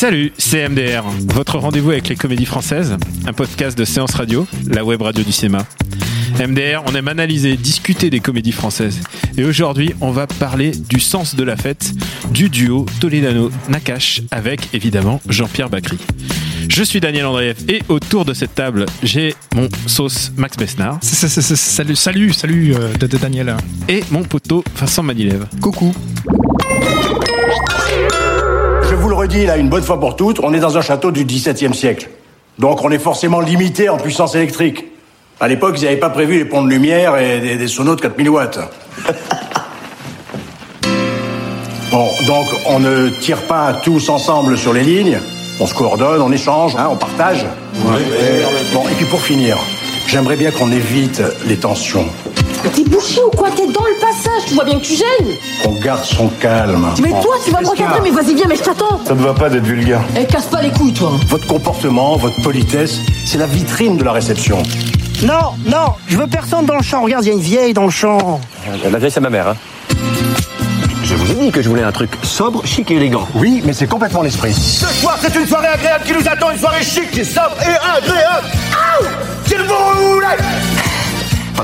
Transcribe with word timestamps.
Salut, 0.00 0.32
c'est 0.38 0.66
MDR, 0.66 1.04
votre 1.26 1.58
rendez-vous 1.58 1.90
avec 1.90 2.08
les 2.08 2.16
comédies 2.16 2.46
françaises, 2.46 2.96
un 3.26 3.34
podcast 3.34 3.76
de 3.76 3.84
séance 3.84 4.14
radio, 4.14 4.46
la 4.66 4.82
web 4.82 5.02
radio 5.02 5.22
du 5.22 5.30
cinéma. 5.30 5.66
MDR, 6.38 6.82
on 6.86 6.94
aime 6.94 7.08
analyser, 7.08 7.58
discuter 7.58 8.08
des 8.08 8.20
comédies 8.20 8.52
françaises. 8.52 9.02
Et 9.36 9.44
aujourd'hui, 9.44 9.92
on 10.00 10.10
va 10.10 10.26
parler 10.26 10.70
du 10.70 11.00
sens 11.00 11.36
de 11.36 11.44
la 11.44 11.54
fête 11.54 11.92
du 12.30 12.48
duo 12.48 12.86
Toledano-Nakash 13.02 14.22
avec 14.30 14.72
évidemment 14.72 15.20
Jean-Pierre 15.28 15.68
Bacry. 15.68 15.98
Je 16.66 16.82
suis 16.82 17.00
Daniel 17.00 17.26
Andreev 17.26 17.56
et 17.68 17.82
autour 17.90 18.24
de 18.24 18.32
cette 18.32 18.54
table, 18.54 18.86
j'ai 19.02 19.34
mon 19.54 19.68
sauce 19.86 20.32
Max 20.34 20.56
Besnard. 20.56 20.98
Salut, 21.02 21.94
salut, 21.94 22.32
salut 22.32 22.74
euh, 22.74 22.94
de, 22.94 23.06
de 23.06 23.18
Daniel. 23.18 23.54
Et 23.86 24.02
mon 24.10 24.22
poteau 24.22 24.64
Vincent 24.76 25.02
Manilev. 25.02 25.44
Coucou. 25.60 25.94
Redis 29.20 29.44
là 29.44 29.58
une 29.58 29.68
bonne 29.68 29.82
fois 29.82 30.00
pour 30.00 30.16
toutes, 30.16 30.40
on 30.42 30.54
est 30.54 30.60
dans 30.60 30.78
un 30.78 30.80
château 30.80 31.10
du 31.10 31.26
XVIIe 31.26 31.74
siècle. 31.74 32.08
Donc 32.58 32.82
on 32.82 32.90
est 32.90 32.98
forcément 32.98 33.40
limité 33.40 33.90
en 33.90 33.98
puissance 33.98 34.34
électrique. 34.34 34.86
À 35.40 35.46
l'époque, 35.46 35.74
ils 35.76 35.84
n'avaient 35.84 35.98
pas 35.98 36.08
prévu 36.08 36.38
les 36.38 36.46
ponts 36.46 36.62
de 36.62 36.70
lumière 36.70 37.18
et 37.18 37.38
des, 37.38 37.56
des 37.56 37.68
sonos 37.68 37.96
de 37.96 38.00
4000 38.00 38.30
watts. 38.30 38.58
Bon, 41.90 42.06
donc 42.28 42.46
on 42.68 42.78
ne 42.78 43.08
tire 43.08 43.42
pas 43.48 43.72
tous 43.82 44.10
ensemble 44.10 44.56
sur 44.56 44.72
les 44.72 44.84
lignes. 44.84 45.18
On 45.58 45.66
se 45.66 45.74
coordonne, 45.74 46.22
on 46.22 46.30
échange, 46.30 46.76
hein, 46.78 46.86
on 46.88 46.94
partage. 46.94 47.44
Bon, 48.72 48.82
et 48.88 48.94
puis 48.94 49.06
pour 49.06 49.20
finir, 49.20 49.58
j'aimerais 50.06 50.36
bien 50.36 50.52
qu'on 50.52 50.70
évite 50.70 51.20
les 51.48 51.56
tensions. 51.56 52.06
T'es 52.68 52.84
bouché 52.84 53.20
ou 53.26 53.30
quoi? 53.36 53.48
T'es 53.50 53.66
dans 53.66 53.84
le 53.84 53.98
passage, 54.00 54.46
tu 54.46 54.54
vois 54.54 54.64
bien 54.64 54.78
que 54.78 54.84
tu 54.84 54.94
gênes 54.94 55.36
Qu'on 55.64 55.80
garde 55.80 56.04
son 56.04 56.28
calme. 56.40 56.86
Mais 57.02 57.10
toi, 57.10 57.36
tu 57.44 57.50
vas 57.50 57.60
me 57.62 57.68
recadrer, 57.68 58.00
mais 58.02 58.10
vas-y, 58.10 58.34
viens, 58.34 58.46
mais 58.48 58.56
je 58.56 58.62
t'attends 58.62 59.00
Ça 59.06 59.14
ne 59.14 59.22
va 59.22 59.32
pas 59.32 59.48
d'être 59.48 59.64
vulgaire. 59.64 60.00
Eh, 60.16 60.26
casse 60.26 60.46
pas 60.46 60.60
les 60.62 60.70
couilles, 60.70 60.92
toi 60.92 61.12
Votre 61.28 61.46
comportement, 61.46 62.16
votre 62.16 62.40
politesse, 62.42 62.98
c'est 63.26 63.38
la 63.38 63.46
vitrine 63.46 63.96
de 63.96 64.04
la 64.04 64.12
réception. 64.12 64.62
Non, 65.22 65.54
non, 65.66 65.94
je 66.06 66.16
veux 66.16 66.26
personne 66.26 66.66
dans 66.66 66.76
le 66.76 66.82
champ. 66.82 67.02
Regarde, 67.02 67.24
il 67.24 67.28
y 67.28 67.30
a 67.30 67.34
une 67.34 67.40
vieille 67.40 67.72
dans 67.72 67.84
le 67.84 67.90
champ. 67.90 68.40
La 68.90 68.98
vieille, 68.98 69.10
c'est 69.10 69.20
ma 69.20 69.30
mère. 69.30 69.48
Hein. 69.48 69.56
Je 71.02 71.14
vous 71.14 71.30
ai 71.32 71.34
dit 71.34 71.50
que 71.50 71.60
je 71.62 71.68
voulais 71.68 71.82
un 71.82 71.92
truc 71.92 72.10
sobre, 72.22 72.64
chic 72.66 72.90
et 72.90 72.94
élégant. 72.96 73.26
Oui, 73.34 73.62
mais 73.64 73.72
c'est 73.72 73.88
complètement 73.88 74.22
l'esprit. 74.22 74.54
Ce 74.54 74.86
soir, 74.86 75.18
c'est 75.20 75.34
une 75.34 75.46
soirée 75.46 75.68
agréable 75.68 76.04
qui 76.04 76.12
nous 76.12 76.28
attend, 76.28 76.50
une 76.50 76.58
soirée 76.58 76.84
chic, 76.84 77.16
et 77.18 77.24
sobre 77.24 77.56
et 77.62 77.98
agréable. 77.98 78.46
Aouh 78.72 79.06
S'il 79.46 79.58
vous 79.62 80.12
voulez 80.14 80.89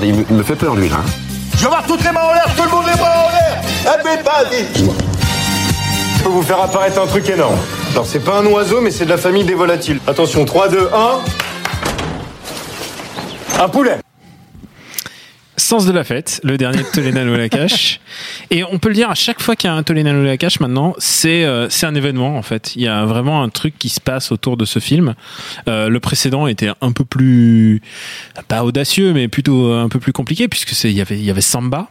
Il 0.02 0.34
me, 0.36 0.42
fait 0.42 0.56
peur, 0.56 0.74
lui, 0.74 0.88
là. 0.88 0.96
hein. 0.96 1.10
Je 1.58 1.66
voir 1.66 1.84
toutes 1.86 2.04
les 2.04 2.12
mains 2.12 2.20
en 2.20 2.34
l'air, 2.34 2.48
tout 2.56 2.62
le 2.64 2.70
monde 2.70 2.84
les 2.86 2.98
bras 2.98 3.26
en 3.26 3.30
l'air 3.30 3.62
Allez, 3.86 4.22
vas-y 4.22 4.66
Je 6.18 6.22
peux 6.22 6.28
vous 6.28 6.42
faire 6.42 6.60
apparaître 6.60 7.00
un 7.00 7.06
truc 7.06 7.28
énorme. 7.28 7.56
Alors, 7.92 8.04
c'est 8.06 8.20
pas 8.20 8.38
un 8.40 8.46
oiseau, 8.46 8.80
mais 8.80 8.90
c'est 8.90 9.04
de 9.06 9.10
la 9.10 9.16
famille 9.16 9.44
des 9.44 9.54
volatiles. 9.54 10.00
Attention, 10.06 10.44
3, 10.44 10.68
2, 10.68 10.90
1. 13.58 13.62
Un 13.64 13.68
poulet. 13.68 13.96
Sens 15.66 15.84
de 15.84 15.90
la 15.90 16.04
fête, 16.04 16.40
le 16.44 16.56
dernier 16.58 16.78
de 16.78 16.86
Toledano 16.92 17.36
Nakash. 17.36 17.98
Et 18.52 18.62
on 18.62 18.78
peut 18.78 18.88
le 18.88 18.94
dire 18.94 19.10
à 19.10 19.16
chaque 19.16 19.42
fois 19.42 19.56
qu'il 19.56 19.68
y 19.68 19.72
a 19.72 19.74
un 19.74 19.82
Toledano 19.82 20.22
Nakash 20.22 20.60
maintenant, 20.60 20.94
c'est 20.98 21.44
euh, 21.44 21.68
c'est 21.70 21.86
un 21.86 21.94
événement 21.96 22.36
en 22.36 22.42
fait. 22.42 22.76
Il 22.76 22.82
y 22.82 22.86
a 22.86 23.04
vraiment 23.04 23.42
un 23.42 23.48
truc 23.48 23.76
qui 23.76 23.88
se 23.88 24.00
passe 24.00 24.30
autour 24.30 24.56
de 24.56 24.64
ce 24.64 24.78
film. 24.78 25.16
Euh, 25.68 25.88
le 25.88 25.98
précédent 25.98 26.46
était 26.46 26.70
un 26.80 26.92
peu 26.92 27.04
plus 27.04 27.82
pas 28.46 28.62
audacieux, 28.62 29.12
mais 29.12 29.26
plutôt 29.26 29.72
un 29.72 29.88
peu 29.88 29.98
plus 29.98 30.12
compliqué 30.12 30.46
puisque 30.46 30.68
c'est 30.68 30.88
il 30.88 30.96
y 30.96 31.00
avait 31.00 31.18
il 31.18 31.24
y 31.24 31.32
avait 31.32 31.40
Samba. 31.40 31.88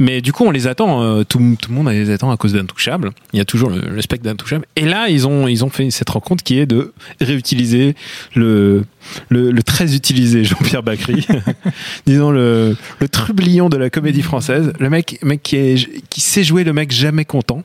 Mais 0.00 0.20
du 0.20 0.32
coup, 0.32 0.44
on 0.44 0.50
les 0.50 0.66
attend. 0.66 1.02
euh, 1.02 1.24
tout, 1.24 1.38
tout 1.60 1.70
le 1.70 1.76
monde 1.76 1.88
les 1.88 2.10
attend 2.10 2.30
à 2.30 2.36
cause 2.36 2.52
d'Intouchable. 2.52 3.10
Il 3.32 3.38
y 3.38 3.40
a 3.40 3.44
toujours 3.44 3.70
le, 3.70 4.00
spectre 4.02 4.24
d'Intouchable. 4.24 4.66
Et 4.76 4.84
là, 4.84 5.08
ils 5.08 5.26
ont 5.26 5.48
ils 5.48 5.64
ont 5.64 5.70
fait 5.70 5.90
cette 5.90 6.10
rencontre 6.10 6.44
qui 6.44 6.58
est 6.58 6.66
de 6.66 6.92
réutiliser 7.20 7.94
le 8.34 8.84
le, 9.28 9.62
très 9.62 9.94
utilisé 9.94 10.44
Jean-Pierre 10.44 10.82
Bacry, 10.82 11.26
disons 12.06 12.30
le, 12.30 12.76
le 13.00 13.08
trublion 13.08 13.68
de 13.68 13.76
la 13.76 13.90
comédie 13.90 14.22
française, 14.22 14.72
le 14.78 14.90
mec, 14.90 15.18
mec 15.22 15.42
qui, 15.42 15.56
est, 15.56 16.08
qui 16.10 16.20
sait 16.20 16.44
jouer 16.44 16.64
le 16.64 16.72
mec 16.72 16.90
jamais 16.90 17.24
content. 17.24 17.62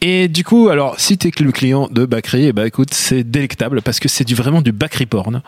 Et 0.00 0.28
du 0.28 0.44
coup, 0.44 0.68
alors, 0.68 0.98
si 0.98 1.16
t'es 1.16 1.30
le 1.40 1.52
client 1.52 1.88
de 1.90 2.04
Bacry, 2.04 2.46
eh 2.46 2.52
ben, 2.52 2.66
écoute, 2.66 2.92
c'est 2.92 3.24
délectable 3.24 3.82
parce 3.82 4.00
que 4.00 4.08
c'est 4.08 4.24
du, 4.24 4.34
vraiment 4.34 4.60
du 4.60 4.72
Bacry 4.72 5.06
porn. 5.06 5.42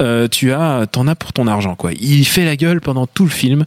Euh, 0.00 0.28
tu 0.28 0.52
as, 0.52 0.86
t'en 0.90 1.06
as 1.06 1.14
pour 1.14 1.32
ton 1.32 1.46
argent, 1.46 1.74
quoi. 1.74 1.92
Il 1.92 2.24
fait 2.24 2.44
la 2.44 2.56
gueule 2.56 2.80
pendant 2.80 3.06
tout 3.06 3.24
le 3.24 3.30
film 3.30 3.64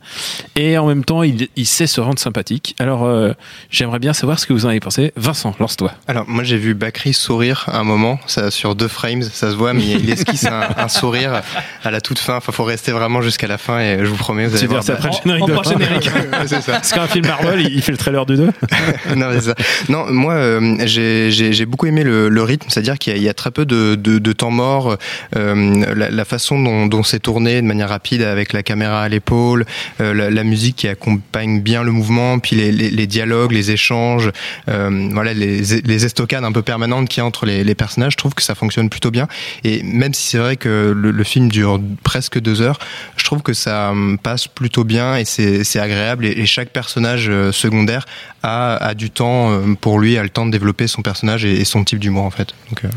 et 0.56 0.78
en 0.78 0.88
même 0.88 1.06
temps, 1.06 1.24
il 1.24 1.65
sait 1.66 1.88
se 1.88 2.02
rendre 2.02 2.20
sympathique. 2.20 2.76
Alors, 2.80 3.06
euh, 3.06 3.32
j'aimerais 3.70 4.00
bien 4.00 4.14
savoir 4.14 4.40
ce 4.40 4.46
que 4.46 4.54
vous 4.54 4.66
en 4.66 4.70
avez 4.70 4.80
pensé. 4.80 5.12
Vincent, 5.16 5.54
lance-toi. 5.60 5.92
Alors 6.08 6.26
moi 6.28 6.44
j'ai 6.44 6.58
vu 6.58 6.74
Bakri 6.74 7.14
sourire 7.14 7.66
à 7.68 7.80
un 7.80 7.84
moment, 7.84 8.20
ça 8.28 8.52
sur 8.52 8.76
deux 8.76 8.88
frames, 8.88 9.22
ça 9.22 9.52
se 9.52 9.56
voit, 9.56 9.74
mais 9.74 9.84
il 9.86 10.10
esquisse 10.10 10.46
un, 10.46 10.62
un 10.78 10.88
sourire 10.88 11.42
à 11.84 11.92
la 11.92 12.02
toute 12.02 12.20
fin. 12.20 12.38
Enfin, 12.38 12.52
faut 12.52 12.64
rester 12.64 12.92
vraiment 12.92 13.22
jusqu'à 13.22 13.48
la 13.48 13.58
fin 13.58 13.80
et 13.80 13.98
je 14.00 14.06
vous 14.06 14.16
promets, 14.18 14.48
vous 14.48 14.56
allez 14.58 14.68
voir. 14.68 14.84
c'est 14.84 14.92
après 14.94 15.10
le 15.10 15.16
générique 15.24 15.44
en 15.44 15.62
de 15.62 15.64
générique. 15.70 16.10
C'est 16.48 16.62
ça. 16.62 16.72
Parce 16.74 16.92
qu'un 16.92 17.08
film 17.08 17.26
Marvel, 17.28 17.62
il 17.62 17.76
il 17.76 17.82
fait 17.82 17.92
le 17.92 17.98
trailer 17.98 18.26
du 18.26 18.36
2. 18.38 18.46
non, 19.16 19.28
c'est 19.34 19.42
ça. 19.42 19.56
Non, 19.90 20.06
moi, 20.12 20.34
euh, 20.34 20.76
j'ai 20.86 21.30
j'ai- 21.32 21.54
j'ai 21.54 21.66
beaucoup 21.66 21.86
aimé 21.88 22.04
le, 22.04 22.30
le 22.30 22.44
rythme, 22.44 22.68
c'est-à-dire 22.70 22.98
qu'il 22.98 23.14
y, 23.14 23.16
a- 23.16 23.18
il 23.18 23.24
y 23.24 23.30
a 23.30 23.34
très 23.34 23.52
peu 23.52 23.66
de, 23.66 23.96
de, 23.96 24.18
de 24.20 24.34
temps 24.34 24.52
mort. 24.52 24.98
euh, 25.36 25.86
la, 25.96 26.10
la 26.10 26.26
façon 26.26 26.62
dont, 26.62 26.88
dont 26.88 27.04
c'est 27.04 27.20
tourné 27.20 27.62
de 27.62 27.68
manière 27.68 27.90
rapide 27.90 28.22
avec 28.22 28.54
la 28.54 28.64
caméra 28.64 29.02
à 29.04 29.10
l'épaule, 29.10 29.66
euh, 30.02 30.14
la, 30.14 30.30
la 30.30 30.44
musique 30.44 30.76
qui 30.78 30.88
accompagne 30.88 31.55
bien 31.62 31.84
le 31.84 31.92
mouvement, 31.92 32.40
puis 32.40 32.56
les, 32.56 32.72
les, 32.72 32.90
les 32.90 33.08
dialogues, 33.08 33.52
les 33.52 33.72
échanges, 33.72 34.32
euh, 34.70 35.10
voilà, 35.12 35.34
les, 35.34 35.62
les 35.62 36.06
estocades 36.06 36.44
un 36.44 36.52
peu 36.52 36.62
permanentes 36.62 37.10
qu'il 37.10 37.22
y 37.22 37.24
a 37.24 37.26
entre 37.26 37.46
les, 37.46 37.64
les 37.64 37.76
personnages. 37.76 38.14
Je 38.14 38.18
trouve 38.18 38.34
que 38.34 38.44
ça 38.44 38.56
fonctionne 38.56 38.90
plutôt 38.90 39.12
bien. 39.12 39.28
Et 39.64 39.84
même 39.84 40.14
si 40.14 40.28
c'est 40.30 40.38
vrai 40.38 40.56
que 40.58 40.94
le, 40.96 41.12
le 41.12 41.24
film 41.24 41.50
dure 41.50 41.80
presque 42.04 42.40
deux 42.40 42.62
heures, 42.62 42.80
je 43.18 43.24
trouve 43.24 43.42
que 43.42 43.54
ça 43.54 43.92
hum, 43.92 44.18
passe 44.22 44.48
plutôt 44.48 44.84
bien 44.84 45.18
et 45.18 45.26
c'est 45.26 45.64
c'est 45.64 45.80
agréable. 45.80 46.26
Et, 46.26 46.32
et 46.32 46.46
chaque 46.46 46.70
personnage 46.70 47.28
euh, 47.30 47.52
secondaire 47.52 48.06
a, 48.44 48.76
a 48.78 48.94
du 48.94 49.10
temps 49.10 49.52
euh, 49.52 49.74
pour 49.80 50.00
lui, 50.00 50.18
a 50.18 50.24
le 50.24 50.30
temps 50.30 50.46
de 50.46 50.52
développer 50.52 50.88
son 50.88 51.02
personnage 51.02 51.46
et, 51.46 51.60
et 51.62 51.66
son 51.66 51.84
type 51.84 52.00
d'humour 52.00 52.24
en 52.24 52.32
fait. 52.32 52.54
Donc, 52.70 52.84
euh, 52.86 52.90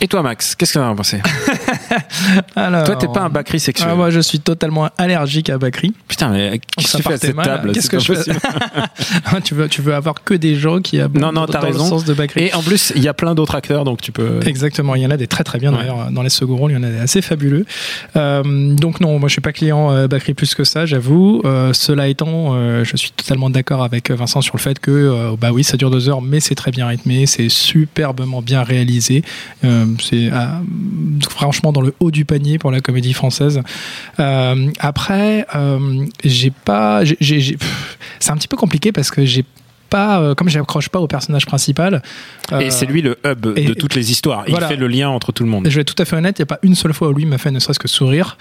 Et 0.00 0.08
toi, 0.08 0.22
Max, 0.22 0.54
qu'est-ce 0.54 0.74
que 0.74 0.78
t'en 0.78 0.90
as 0.90 0.94
pensé? 0.94 1.20
Alors, 2.56 2.84
Toi, 2.84 2.96
t'es 2.96 3.06
pas 3.08 3.20
un 3.22 3.28
Bacry 3.28 3.60
sexuel. 3.60 3.88
Ah, 3.92 3.94
moi, 3.94 4.10
je 4.10 4.20
suis 4.20 4.40
totalement 4.40 4.88
allergique 4.98 5.50
à 5.50 5.58
Bakri. 5.58 5.94
Putain, 6.08 6.30
mais 6.30 6.60
qu'est-ce 6.76 6.92
que 6.92 6.96
tu 6.98 7.02
fais 7.02 7.14
à 7.14 7.18
cette 7.18 7.34
mal. 7.36 7.44
table? 7.46 7.72
C'est 7.74 7.89
que 7.90 7.98
je 7.98 8.12
tu 9.44 9.54
veux, 9.54 9.68
tu 9.68 9.82
veux 9.82 9.94
avoir 9.94 10.22
que 10.24 10.34
des 10.34 10.54
gens 10.56 10.80
qui 10.80 11.00
abondent 11.00 11.22
Non, 11.22 11.32
non, 11.32 11.46
dans 11.46 11.60
raison. 11.60 11.84
le 11.84 11.90
sens 11.90 12.04
de 12.04 12.14
Bakri. 12.14 12.44
Et 12.44 12.54
en 12.54 12.62
plus, 12.62 12.92
il 12.96 13.02
y 13.02 13.08
a 13.08 13.14
plein 13.14 13.34
d'autres 13.34 13.54
acteurs, 13.54 13.84
donc 13.84 14.00
tu 14.00 14.12
peux. 14.12 14.40
Exactement, 14.46 14.94
il 14.94 15.02
y 15.02 15.06
en 15.06 15.10
a 15.10 15.16
des 15.16 15.26
très 15.26 15.44
très 15.44 15.58
bien 15.58 15.72
Ouais. 15.72 15.78
d'ailleurs 15.78 16.10
dans 16.10 16.22
les 16.22 16.30
seconds 16.30 16.56
rôles, 16.56 16.70
il 16.72 16.74
y 16.74 16.76
en 16.78 16.82
a 16.82 16.88
des 16.90 16.98
assez 16.98 17.22
fabuleux. 17.22 17.64
Euh, 18.16 18.74
donc 18.74 19.00
non, 19.00 19.18
moi 19.18 19.28
je 19.28 19.32
suis 19.32 19.40
pas 19.40 19.52
client 19.52 19.90
euh, 19.92 20.08
Bakri 20.08 20.34
plus 20.34 20.54
que 20.54 20.64
ça, 20.64 20.86
j'avoue. 20.86 21.42
Euh, 21.44 21.72
cela 21.72 22.08
étant, 22.08 22.54
euh, 22.54 22.84
je 22.84 22.96
suis 22.96 23.10
totalement 23.10 23.50
d'accord 23.50 23.82
avec 23.82 24.10
Vincent 24.10 24.40
sur 24.40 24.56
le 24.56 24.60
fait 24.60 24.78
que 24.78 25.34
bah 25.40 25.50
oui, 25.52 25.64
ça 25.64 25.76
dure 25.76 25.90
deux 25.90 26.08
heures, 26.08 26.22
mais 26.22 26.40
c'est 26.40 26.54
très 26.54 26.70
bien 26.70 26.86
rythmé, 26.86 27.26
c'est 27.26 27.48
superbement 27.48 28.42
bien 28.42 28.62
réalisé. 28.62 29.22
C'est 29.62 30.30
euh, 30.32 30.46
franchement 31.28 31.72
dans 31.72 31.80
le 31.80 31.94
haut 32.00 32.10
du 32.10 32.24
panier 32.24 32.58
pour 32.58 32.70
la 32.70 32.80
comédie 32.80 33.12
française. 33.12 33.60
Après, 34.78 35.46
j'ai 36.24 36.50
pas, 36.50 37.04
j'ai- 37.04 37.56
c'est 38.18 38.30
un 38.30 38.36
petit 38.36 38.48
peu 38.48 38.56
compliqué 38.56 38.92
parce 38.92 39.10
que 39.10 39.24
j'ai 39.24 39.44
pas, 39.90 40.20
euh, 40.20 40.34
comme 40.34 40.48
j'accroche 40.48 40.88
pas 40.88 41.00
au 41.00 41.06
personnage 41.06 41.44
principal. 41.46 42.00
euh, 42.52 42.60
Et 42.60 42.70
c'est 42.70 42.86
lui 42.86 43.02
le 43.02 43.18
hub 43.26 43.46
et- 43.56 43.64
de 43.66 43.74
toutes 43.74 43.94
les 43.94 44.10
histoires. 44.10 44.44
Il 44.46 44.52
Voilà. 44.52 44.68
fait 44.68 44.76
le 44.76 44.86
lien 44.88 45.08
entre 45.10 45.32
tout 45.32 45.44
le 45.44 45.50
monde. 45.50 45.66
je 45.68 45.74
vais 45.74 45.82
être 45.82 45.94
tout 45.94 46.02
à 46.02 46.04
fait 46.06 46.16
honnête, 46.16 46.38
il 46.38 46.42
n'y 46.42 46.44
a 46.44 46.46
pas 46.46 46.58
une 46.62 46.74
seule 46.74 46.94
fois 46.94 47.08
où 47.08 47.12
lui 47.12 47.26
m'a 47.26 47.38
fait 47.38 47.50
ne 47.50 47.58
serait-ce 47.58 47.78
que 47.78 47.88
sourire. 47.88 48.38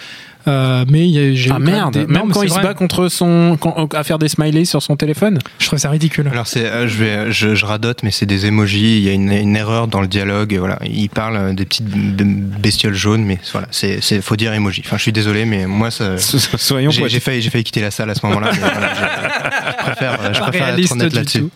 Euh, 0.47 0.85
mais 0.89 1.01
il 1.07 1.11
y 1.11 1.19
a- 1.19 1.33
j'ai 1.35 1.49
eu 1.49 1.53
Ah 1.53 1.59
merde, 1.59 1.93
des- 1.93 1.99
même 2.07 2.27
Non, 2.27 2.27
quand 2.29 2.43
il 2.43 2.49
se 2.49 2.59
bat 2.59 2.73
contre 2.73 3.09
son. 3.09 3.57
quand- 3.59 3.93
à 3.93 4.03
faire 4.03 4.17
des 4.17 4.29
smileys 4.29 4.65
sur 4.65 4.81
son 4.81 4.95
téléphone 4.95 5.37
Je 5.59 5.65
trouve 5.67 5.77
ça 5.77 5.89
ridicule. 5.89 6.29
Alors 6.31 6.47
c'est, 6.47 6.65
euh, 6.65 6.87
je 6.87 6.95
vais, 6.97 7.31
je, 7.31 7.55
je 7.55 7.65
radote, 7.65 8.03
mais 8.03 8.11
c'est 8.11 8.25
des 8.25 8.45
emojis. 8.45 8.97
Il 8.99 9.03
y 9.03 9.09
a 9.09 9.11
une, 9.13 9.31
une 9.31 9.55
erreur 9.57 9.87
dans 9.87 10.01
le 10.01 10.07
dialogue. 10.07 10.53
et 10.53 10.57
Voilà, 10.57 10.79
il 10.85 11.09
parle 11.09 11.35
euh, 11.35 11.53
des 11.53 11.65
petites 11.65 11.85
bestioles 11.85 12.93
jaunes, 12.95 13.23
mais 13.25 13.37
voilà, 13.51 13.67
c'est, 13.71 13.99
c'est, 14.01 14.21
faut 14.21 14.37
dire 14.37 14.53
emoji. 14.53 14.81
Enfin, 14.85 14.95
je 14.97 15.01
suis 15.03 15.11
désolé, 15.11 15.45
mais 15.45 15.65
moi, 15.67 15.91
ça, 15.91 16.17
Soyons 16.17 16.89
j'ai, 16.91 17.19
failli, 17.19 17.41
j'ai 17.41 17.49
failli 17.49 17.63
quitter 17.65 17.81
la 17.81 17.91
salle 17.91 18.09
à 18.09 18.15
ce 18.15 18.25
moment-là. 18.25 18.51
voilà, 18.51 19.75
préfère, 19.91 20.33
je 20.33 20.39
Pas 20.39 20.45
préfère 20.45 20.61
être 20.61 20.73
réaliste 20.75 20.91
honnête 20.93 21.09
du 21.09 21.15
là-dessus. 21.15 21.39
tout. 21.41 21.49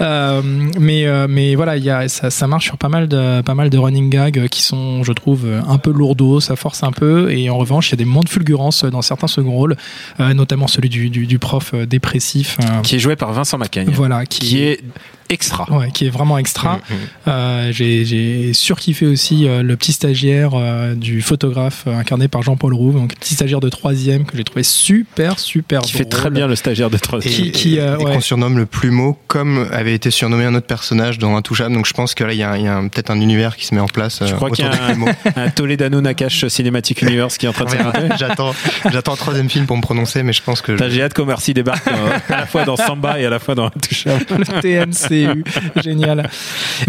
Euh, 0.00 0.42
mais 0.78 1.06
euh, 1.06 1.26
mais 1.28 1.54
voilà, 1.54 1.76
il 1.76 1.84
y 1.84 1.90
a 1.90 2.08
ça, 2.08 2.30
ça 2.30 2.46
marche 2.46 2.64
sur 2.66 2.78
pas 2.78 2.88
mal 2.88 3.08
de 3.08 3.40
pas 3.42 3.54
mal 3.54 3.70
de 3.70 3.78
running 3.78 4.10
gags 4.10 4.48
qui 4.48 4.62
sont, 4.62 5.02
je 5.02 5.12
trouve, 5.12 5.46
un 5.68 5.78
peu 5.78 5.90
lourdeaux. 5.92 6.40
Ça 6.40 6.56
force 6.56 6.82
un 6.82 6.92
peu. 6.92 7.30
Et 7.30 7.50
en 7.50 7.56
revanche, 7.58 7.88
il 7.88 7.92
y 7.92 7.94
a 7.94 7.98
des 7.98 8.04
moments 8.04 8.22
de 8.22 8.28
fulgurance 8.28 8.84
dans 8.84 9.02
certains 9.02 9.26
second 9.28 9.52
rôles, 9.52 9.76
euh, 10.20 10.34
notamment 10.34 10.66
celui 10.66 10.88
du, 10.88 11.10
du, 11.10 11.26
du 11.26 11.38
prof 11.38 11.72
euh, 11.74 11.86
dépressif. 11.86 12.58
euh, 12.62 12.80
Qui 12.82 12.96
est 12.96 12.98
joué 12.98 13.16
par 13.16 13.32
Vincent 13.32 13.58
Macaigne. 13.58 13.88
Voilà, 13.92 14.26
Qui 14.26 14.58
est 14.62 14.80
extra. 15.28 15.66
Ouais, 15.72 15.90
qui 15.90 16.06
est 16.06 16.10
vraiment 16.10 16.38
extra. 16.38 16.78
Euh, 17.26 17.72
j'ai, 17.72 18.04
j'ai 18.04 18.52
surkiffé 18.52 19.06
aussi 19.06 19.48
euh, 19.48 19.62
le 19.64 19.76
petit 19.76 19.92
stagiaire 19.92 20.50
euh, 20.54 20.94
du 20.94 21.20
photographe 21.20 21.82
euh, 21.88 21.96
incarné 21.98 22.28
par 22.28 22.42
Jean-Paul 22.42 22.72
Rouve, 22.74 22.94
donc 22.94 23.14
petit 23.16 23.34
stagiaire 23.34 23.58
de 23.60 23.68
troisième 23.68 24.24
que 24.24 24.36
j'ai 24.36 24.44
trouvé 24.44 24.62
super 24.62 25.38
super 25.40 25.80
Qui 25.82 25.92
fait 25.94 26.04
drôle. 26.04 26.20
très 26.20 26.30
bien 26.30 26.46
le 26.46 26.54
stagiaire 26.54 26.90
de 26.90 26.96
3 26.98 27.18
Et, 27.26 27.28
Qui- 27.28 27.50
qui, 27.70 27.78
euh, 27.80 27.96
et 27.98 28.04
ouais. 28.04 28.12
qu'on 28.12 28.20
surnomme 28.20 28.58
le 28.58 28.66
plumeau, 28.66 29.18
comme 29.26 29.68
avait 29.72 29.94
été 29.94 30.10
surnommé 30.10 30.44
un 30.44 30.54
autre 30.54 30.66
personnage 30.66 31.18
dans 31.18 31.36
Intouchable. 31.36 31.74
Donc 31.74 31.86
je 31.86 31.92
pense 31.92 32.14
que 32.14 32.24
là, 32.24 32.32
il 32.32 32.38
y 32.38 32.42
a, 32.42 32.80
peut-être 32.90 33.10
un 33.10 33.20
univers 33.20 33.56
qui 33.56 33.66
se 33.66 33.74
met 33.74 33.80
en 33.80 33.88
place. 33.88 34.20
Je 34.24 34.32
euh, 34.32 34.36
crois 34.36 34.50
qu'il 34.50 34.64
y 34.64 34.68
a 34.68 34.72
un, 34.72 34.96
un 35.44 35.50
Toledano 35.50 36.00
Nakash 36.00 36.46
Cinematic 36.48 37.02
Universe 37.02 37.38
qui 37.38 37.46
est 37.46 37.48
en 37.48 37.52
train 37.52 37.64
de 37.64 37.70
s'inventer. 37.70 38.08
j'attends, 38.18 38.54
j'attends 38.90 39.12
un 39.14 39.16
troisième 39.16 39.48
film 39.50 39.66
pour 39.66 39.76
me 39.76 39.82
prononcer, 39.82 40.22
mais 40.22 40.32
je 40.32 40.42
pense 40.42 40.60
que. 40.62 40.76
J'ai 40.88 41.02
hâte 41.02 41.14
qu'Omercy 41.14 41.54
débarque 41.54 41.86
euh, 41.88 42.18
à 42.28 42.40
la 42.40 42.46
fois 42.46 42.64
dans 42.64 42.76
Samba 42.76 43.18
et 43.20 43.26
à 43.26 43.30
la 43.30 43.38
fois 43.38 43.54
dans 43.54 43.66
Intouchable. 43.66 44.24
le 44.30 44.84
TNCU, 44.86 45.44
génial. 45.82 46.28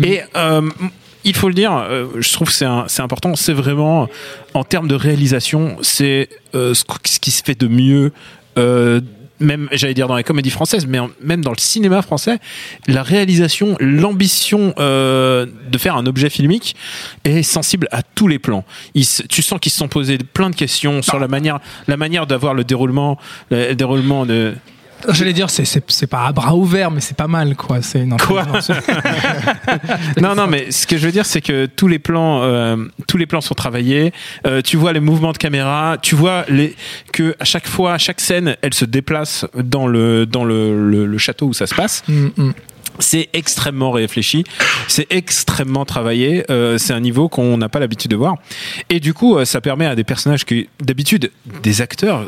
Et 0.03 0.21
euh, 0.35 0.69
il 1.24 1.35
faut 1.35 1.50
le 1.50 1.53
dire, 1.56 1.71
je 2.19 2.33
trouve 2.33 2.47
que 2.47 2.53
c'est 2.53 3.01
important. 3.01 3.35
C'est 3.35 3.53
vraiment, 3.53 4.07
en 4.53 4.63
termes 4.63 4.88
de 4.88 4.95
réalisation, 4.95 5.75
c'est 5.81 6.29
euh, 6.56 6.74
ce, 6.74 6.83
qu- 6.85 6.95
ce 7.06 7.19
qui 7.19 7.31
se 7.31 7.44
fait 7.44 7.59
de 7.59 7.68
mieux. 7.68 8.13
euh, 8.57 9.01
même, 9.39 9.68
j'allais 9.72 9.94
dire 9.94 10.07
dans 10.07 10.16
les 10.16 10.24
comédies 10.24 10.50
françaises, 10.50 10.86
mais 10.88 11.00
même 11.22 11.44
dans 11.44 11.51
le 11.51 11.60
cinéma 11.60 12.01
français, 12.01 12.39
la 12.88 13.04
réalisation, 13.04 13.75
l'ambition 13.80 14.74
euh, 14.80 15.45
de 15.69 15.78
faire 15.78 15.95
un 15.95 16.06
objet 16.06 16.30
filmique 16.30 16.75
est 17.24 17.44
sensible 17.44 17.88
à 17.92 18.04
tous 18.04 18.28
les 18.28 18.39
plans. 18.39 18.66
Ils 18.94 19.06
tu 19.30 19.42
sens 19.42 19.60
qu'ils 19.60 19.72
se 19.72 19.78
sont 19.78 19.88
posés 19.88 20.18
plein 20.18 20.50
de 20.50 20.56
questions 20.56 21.01
sur 21.01 21.19
la 21.19 21.28
manière, 21.28 21.60
la 21.88 21.98
manière 21.98 22.28
d'avoir 22.28 22.54
le 22.54 22.63
déroulement, 22.63 23.18
le 23.51 23.74
déroulement 23.74 24.25
de. 24.25 24.56
J'allais 25.10 25.34
dire, 25.34 25.50
c'est, 25.50 26.08
pas 26.08 26.26
à 26.26 26.32
bras 26.32 26.56
ouverts, 26.56 26.92
mais 26.92 27.02
c'est 27.02 27.16
pas 27.16 27.28
mal, 27.28 27.56
quoi. 27.56 27.80
Non, 28.06 28.18
Quoi 28.18 28.46
non, 30.36 30.48
mais 30.48 30.72
ce 30.72 30.88
que 30.88 30.98
je 30.98 31.06
veux 31.06 31.12
dire, 31.12 31.26
c'est 31.26 31.42
que 31.42 31.66
tous 31.66 31.88
les 31.88 32.00
plans, 32.00 32.42
euh, 32.44 32.78
tous 33.08 33.18
les 33.18 33.26
plans 33.26 33.42
sont 33.42 33.54
travaillés. 33.54 34.14
Euh, 34.46 34.62
tu 34.62 34.78
vois 34.78 34.94
les 34.94 35.00
mouvements 35.00 35.32
de 35.32 35.38
caméra, 35.38 35.98
tu 36.02 36.16
vois 36.16 36.46
les 36.50 36.76
que 37.14 37.36
à 37.40 37.46
chaque 37.46 37.68
fois, 37.68 37.94
à 37.94 37.98
chaque 37.98 38.22
scène, 38.22 38.56
elle 38.62 38.74
se 38.74 38.86
déplace 38.86 39.46
dans 39.56 39.88
le 39.88 40.26
dans 40.26 40.44
le, 40.44 40.90
le, 40.90 41.06
le 41.06 41.18
château 41.18 41.48
où 41.48 41.54
ça 41.54 41.68
se 41.68 41.76
passe. 41.76 42.04
Mm, 42.08 42.28
mm. 42.38 42.54
C'est 43.00 43.30
extrêmement 43.34 43.92
réfléchi, 43.92 44.44
c'est 44.88 45.06
extrêmement 45.12 45.86
travaillé, 45.86 46.46
euh, 46.50 46.80
c'est 46.80 46.94
un 46.94 47.00
niveau 47.00 47.30
qu'on 47.30 47.58
n'a 47.58 47.70
pas 47.70 47.80
l'habitude 47.80 48.10
de 48.10 48.16
voir. 48.16 48.38
Et 48.90 49.00
du 49.00 49.14
coup, 49.14 49.44
ça 49.46 49.62
permet 49.62 49.86
à 49.86 49.96
des 49.96 50.04
personnages 50.04 50.46
qui, 50.46 50.68
d'habitude, 50.82 51.32
des 51.62 51.82
acteurs, 51.82 52.28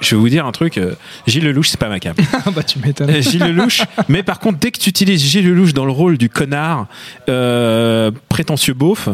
je 0.00 0.14
vais 0.14 0.20
vous 0.20 0.28
dire 0.28 0.46
un 0.46 0.52
truc, 0.52 0.78
euh, 0.78 0.94
Gilles 1.26 1.44
Lelouch, 1.44 1.68
c'est 1.68 1.80
pas 1.80 1.88
ma 1.88 1.98
cam. 2.00 2.14
bah, 2.54 2.62
tu 2.62 2.78
m'étonnes. 2.78 3.10
Euh, 3.10 3.20
Gilles 3.20 3.44
Lelouch. 3.44 3.82
Mais 4.08 4.22
par 4.22 4.38
contre, 4.38 4.58
dès 4.58 4.70
que 4.70 4.78
tu 4.78 4.88
utilises 4.90 5.22
Gilles 5.22 5.46
Lelouch 5.48 5.72
dans 5.72 5.84
le 5.84 5.92
rôle 5.92 6.18
du 6.18 6.28
connard 6.28 6.86
euh, 7.28 8.10
prétentieux 8.28 8.74
beauf, 8.74 9.08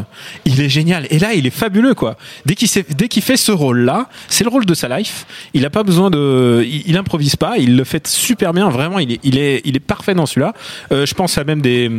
il 0.45 0.61
est 0.61 0.69
génial. 0.69 1.07
Et 1.11 1.19
là, 1.19 1.35
il 1.35 1.47
est 1.47 1.51
fabuleux, 1.51 1.95
quoi. 1.95 2.17
Dès 2.47 2.55
qu'il 2.55 2.69
sait- 2.69 2.85
dès 2.97 3.09
qu'il 3.09 3.23
fait 3.23 3.37
ce 3.37 3.53
rôle-là, 3.53 4.09
c'est 4.29 4.45
le 4.45 4.51
rôle 4.51 4.67
de 4.67 4.75
sa 4.75 4.89
life. 4.99 5.27
Il 5.55 5.65
a 5.65 5.71
pas 5.71 5.83
besoin 5.83 6.11
de, 6.11 6.65
il, 6.67 6.83
il 6.87 6.97
improvise 6.97 7.37
pas. 7.37 7.55
Il 7.59 7.77
le 7.77 7.85
fait 7.85 8.07
super 8.07 8.53
bien. 8.53 8.69
Vraiment, 8.69 8.99
il 8.99 9.13
est, 9.13 9.21
il 9.25 9.39
est, 9.39 9.63
il 9.65 9.77
est 9.77 9.81
parfait 9.81 10.15
dans 10.15 10.27
celui-là. 10.27 10.53
Euh, 10.93 11.07
je 11.07 11.15
pense 11.15 11.39
à 11.39 11.45
même 11.45 11.61
des, 11.61 11.91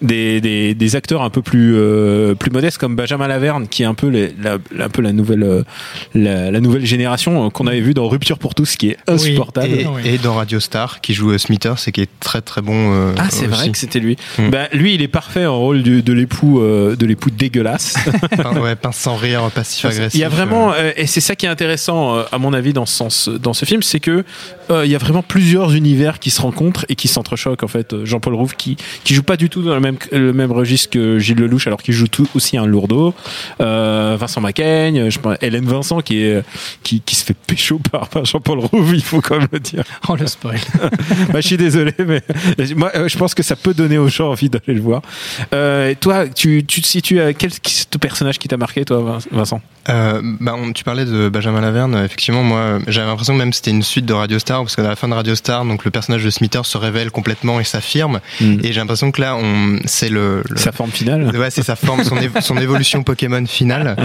des, 0.00 0.40
des, 0.40 0.74
des 0.74 0.96
acteurs 0.96 1.22
un 1.22 1.30
peu 1.30 1.42
plus, 1.42 1.76
plus 2.38 2.50
modestes 2.50 2.78
comme 2.78 2.96
Benjamin 2.96 3.28
Laverne, 3.28 3.68
qui 3.68 3.82
est 3.82 3.86
un 3.86 3.94
peu 3.94 4.08
les- 4.08 4.34
la, 4.42 4.58
la- 4.76 4.86
un 4.86 4.88
peu 4.88 5.02
la 5.02 5.12
nouvelle, 5.12 5.64
la, 6.14 6.50
la 6.50 6.60
nouvelle 6.60 6.84
génération 6.84 7.50
qu'on 7.50 7.66
avait 7.66 7.80
vu 7.80 7.94
dans 7.94 8.08
Rupture 8.08 8.31
pour 8.38 8.54
tous, 8.54 8.76
qui 8.76 8.90
est 8.90 8.98
insupportable. 9.06 9.66
Et, 9.68 9.86
Oui. 9.86 10.00
et 10.04 10.18
dans 10.18 10.34
Radio 10.34 10.60
Star, 10.60 11.00
qui 11.00 11.14
joue 11.14 11.32
euh, 11.32 11.38
Smithers 11.38 11.74
et 11.86 11.92
qui 11.92 12.00
est 12.02 12.10
très 12.20 12.40
très 12.40 12.62
bon. 12.62 12.92
euh, 12.94 13.14
Ah, 13.18 13.28
c'est 13.30 13.46
vrai 13.46 13.70
que 13.70 13.78
c'était 13.78 14.00
lui. 14.00 14.16
Mm. 14.38 14.50
Bah, 14.50 14.68
lui, 14.72 14.94
il 14.94 15.02
est 15.02 15.08
parfait 15.08 15.46
en 15.46 15.58
rôle 15.58 15.82
du- 15.82 16.02
de 16.02 16.12
l'époux, 16.12 16.60
euh, 16.60 16.96
de 16.96 17.06
l'époux 17.06 17.30
dégueulasse. 17.30 17.94
Pince- 18.36 18.58
ouais, 18.60 18.76
pince 18.76 18.96
sans 18.96 19.16
rire, 19.16 19.50
passif 19.54 19.84
agressif. 19.84 20.14
il 20.14 20.20
y 20.20 20.24
a 20.24 20.28
vraiment, 20.28 20.72
euh, 20.72 20.92
et 20.96 21.06
c'est 21.06 21.20
ça 21.20 21.36
qui 21.36 21.46
est 21.46 21.48
intéressant, 21.48 22.16
euh, 22.16 22.22
à 22.32 22.38
mon 22.38 22.52
avis, 22.52 22.72
dans 22.72 22.86
ce 22.86 22.94
sens, 22.94 23.28
dans 23.28 23.52
ce 23.52 23.64
film, 23.64 23.82
c'est 23.82 24.00
que 24.00 24.24
euh, 24.70 24.84
il 24.84 24.90
y 24.90 24.94
a 24.94 24.98
vraiment 24.98 25.22
plusieurs 25.22 25.74
univers 25.74 26.18
qui 26.18 26.30
se 26.30 26.40
rencontrent 26.40 26.84
et 26.88 26.94
qui 26.96 27.08
s'entrechoquent. 27.08 27.62
En 27.64 27.68
fait, 27.68 28.04
Jean-Paul 28.04 28.34
Rouve 28.34 28.56
qui 28.56 28.76
qui 29.04 29.14
joue 29.14 29.22
pas 29.22 29.36
du 29.36 29.48
tout 29.50 29.62
dans 29.62 29.74
le 29.74 29.80
même 29.80 29.96
le 30.12 30.32
même 30.32 30.52
registre 30.52 30.90
que 30.90 31.18
Gilles 31.18 31.36
Lelouch, 31.38 31.66
alors 31.66 31.82
qu'il 31.82 31.94
joue 31.94 32.08
tout 32.08 32.28
aussi 32.34 32.56
un 32.56 32.66
lourdeau. 32.66 33.14
Euh, 33.60 34.16
Vincent 34.18 34.40
Macaigne, 34.40 35.10
je 35.10 35.18
pense, 35.18 35.36
Hélène 35.40 35.64
Vincent 35.66 36.00
qui 36.00 36.22
est 36.22 36.42
qui, 36.82 37.00
qui 37.00 37.14
se 37.16 37.24
fait 37.24 37.36
pécho 37.46 37.80
par, 37.90 38.08
par 38.22 38.24
Jean-Paul 38.32 38.60
Rouve, 38.60 38.94
il 38.94 39.02
faut 39.02 39.20
quand 39.20 39.38
même 39.38 39.48
le 39.52 39.60
dire. 39.60 39.84
Oh, 40.08 40.16
le 40.16 40.26
spoil. 40.26 40.58
Bah, 41.32 41.40
je 41.40 41.46
suis 41.46 41.56
désolé, 41.56 41.92
mais 41.98 42.22
moi, 42.76 42.90
euh, 42.94 43.08
je 43.08 43.16
pense 43.16 43.34
que 43.34 43.42
ça 43.42 43.56
peut 43.56 43.74
donner 43.74 43.98
aux 43.98 44.08
gens 44.08 44.30
envie 44.30 44.48
d'aller 44.50 44.74
le 44.74 44.80
voir. 44.80 45.02
Euh, 45.54 45.94
toi, 46.00 46.28
tu, 46.28 46.64
tu 46.66 46.80
te 46.82 46.86
situes 46.86 47.20
à 47.20 47.32
quel 47.32 47.50
personnage 48.00 48.38
qui 48.38 48.48
t'a 48.48 48.56
marqué, 48.56 48.84
toi, 48.84 48.98
Vin- 49.00 49.18
Vincent? 49.30 49.60
Euh, 49.88 50.20
bah, 50.40 50.54
on- 50.56 50.72
tu 50.72 50.84
parlais 50.84 51.04
de 51.04 51.28
Benjamin 51.28 51.60
Laverne. 51.60 51.96
Effectivement, 52.04 52.42
moi, 52.42 52.78
j'avais 52.88 53.06
l'impression 53.06 53.34
que 53.34 53.38
même 53.38 53.52
c'était 53.52 53.70
une 53.70 53.82
suite 53.82 54.06
de 54.06 54.12
Radio 54.12 54.38
Star, 54.38 54.60
parce 54.62 54.76
qu'à 54.76 54.82
la 54.82 54.96
fin 54.96 55.08
de 55.08 55.14
Radio 55.14 55.34
Star, 55.34 55.64
donc 55.64 55.84
le 55.84 55.90
personnage 55.90 56.24
de 56.24 56.30
Smithers 56.30 56.66
se 56.66 56.78
révèle 56.78 57.10
complètement 57.10 57.58
et 57.60 57.64
s'affirme. 57.64 58.20
Mm. 58.40 58.58
Et 58.62 58.72
j'ai 58.72 58.80
l'impression 58.80 59.10
que 59.10 59.20
là, 59.20 59.36
on, 59.36 59.78
c'est 59.86 60.08
le, 60.08 60.42
le- 60.48 60.56
Sa 60.56 60.72
forme 60.72 60.90
finale 60.90 61.36
Ouais, 61.36 61.50
c'est 61.50 61.62
sa 61.64 61.76
forme, 61.76 62.04
son, 62.04 62.16
évo- 62.16 62.40
son 62.40 62.56
évolution 62.58 63.02
Pokémon 63.02 63.44
finale. 63.46 63.96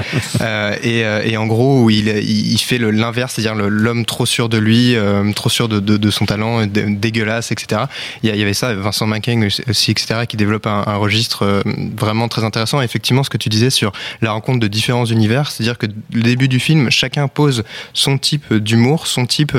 Euh, 0.41 0.75
et, 0.83 1.31
et 1.31 1.37
en 1.37 1.45
gros, 1.47 1.83
où 1.83 1.89
il, 1.89 2.07
il 2.07 2.57
fait 2.59 2.77
le- 2.77 2.91
l'inverse, 2.91 3.33
c'est-à-dire 3.35 3.55
l'homme 3.55 4.05
trop 4.07 4.25
sûr 4.25 4.49
de 4.49 4.57
lui, 4.57 4.95
euh, 4.95 5.31
trop 5.33 5.49
sûr 5.49 5.67
de, 5.69 6.09
son 6.09 6.25
talent, 6.25 6.65
dé- 6.65 6.85
dégueulasse, 6.95 7.51
etc. 7.51 7.83
Il 8.23 8.35
y, 8.35 8.41
avait 8.41 8.53
ça, 8.55 8.73
Vincent 8.73 9.05
Macaigne 9.05 9.47
aussi, 9.69 9.91
etc., 9.91 10.21
qui 10.27 10.37
développe 10.37 10.65
un, 10.65 10.81
registre 10.95 11.43
euh, 11.43 11.61
vraiment 11.95 12.27
très 12.27 12.43
intéressant. 12.43 12.81
Effectivement, 12.81 13.23
ce 13.23 13.29
que 13.29 13.37
tu 13.37 13.49
disais 13.49 13.69
sur 13.69 13.91
la 14.21 14.31
rencontre 14.31 14.59
de 14.59 14.67
différents 14.67 15.05
univers, 15.05 15.51
c'est-à-dire 15.51 15.77
que 15.77 15.85
le 16.11 16.23
début 16.23 16.47
du 16.47 16.59
film, 16.59 16.89
chacun 16.89 17.27
pose 17.27 17.63
son 17.93 18.17
type 18.17 18.51
d'humour, 18.53 19.05
son 19.05 19.25
type 19.25 19.55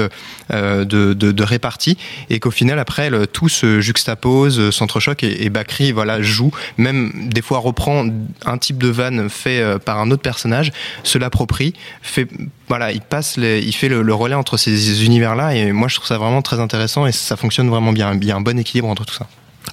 euh, 0.53 0.85
de, 0.85 1.43
répartie, 1.43 1.97
et 2.31 2.41
qu'au 2.41 2.51
final, 2.51 2.79
après, 2.79 3.11
le- 3.11 3.27
tout 3.27 3.49
se 3.49 3.81
juxtapose, 3.81 4.71
s'entrechoque, 4.71 5.23
et, 5.23 5.45
et 5.45 5.51
Bakri, 5.51 5.93
voilà, 5.93 6.21
joue, 6.21 6.51
même 6.79 7.13
des 7.29 7.43
fois 7.43 7.59
reprend 7.59 8.07
un 8.47 8.59
type 8.59 8.79
de 8.79 8.89
vanne 8.89 9.29
fait 9.31 9.63
par 9.85 9.99
un 9.99 10.11
autre 10.11 10.23
personnage, 10.23 10.73
se 11.05 11.19
l'approprie, 11.19 11.75
fait, 12.03 12.27
voilà, 12.69 12.93
il 12.93 13.01
passe, 13.01 13.37
les, 13.37 13.61
il 13.61 13.73
fait 13.73 13.89
le, 13.89 14.03
le 14.03 14.15
relais 14.15 14.35
entre 14.35 14.57
ces 14.57 15.05
univers-là, 15.05 15.55
et 15.55 15.73
moi, 15.73 15.89
je 15.89 15.97
trouve 15.97 16.07
ça 16.07 16.19
vraiment 16.19 16.43
très 16.43 16.61
intéressant, 16.61 17.07
et 17.07 17.13
ça 17.13 17.37
fonctionne 17.37 17.69
vraiment 17.69 17.93
bien. 17.93 18.15
Il 18.15 18.25
y 18.27 18.31
a 18.31 18.37
un 18.37 18.41
bon 18.41 18.59
équilibre 18.59 18.89
entre 18.89 19.05
tout 19.05 19.15
ça. 19.15 19.27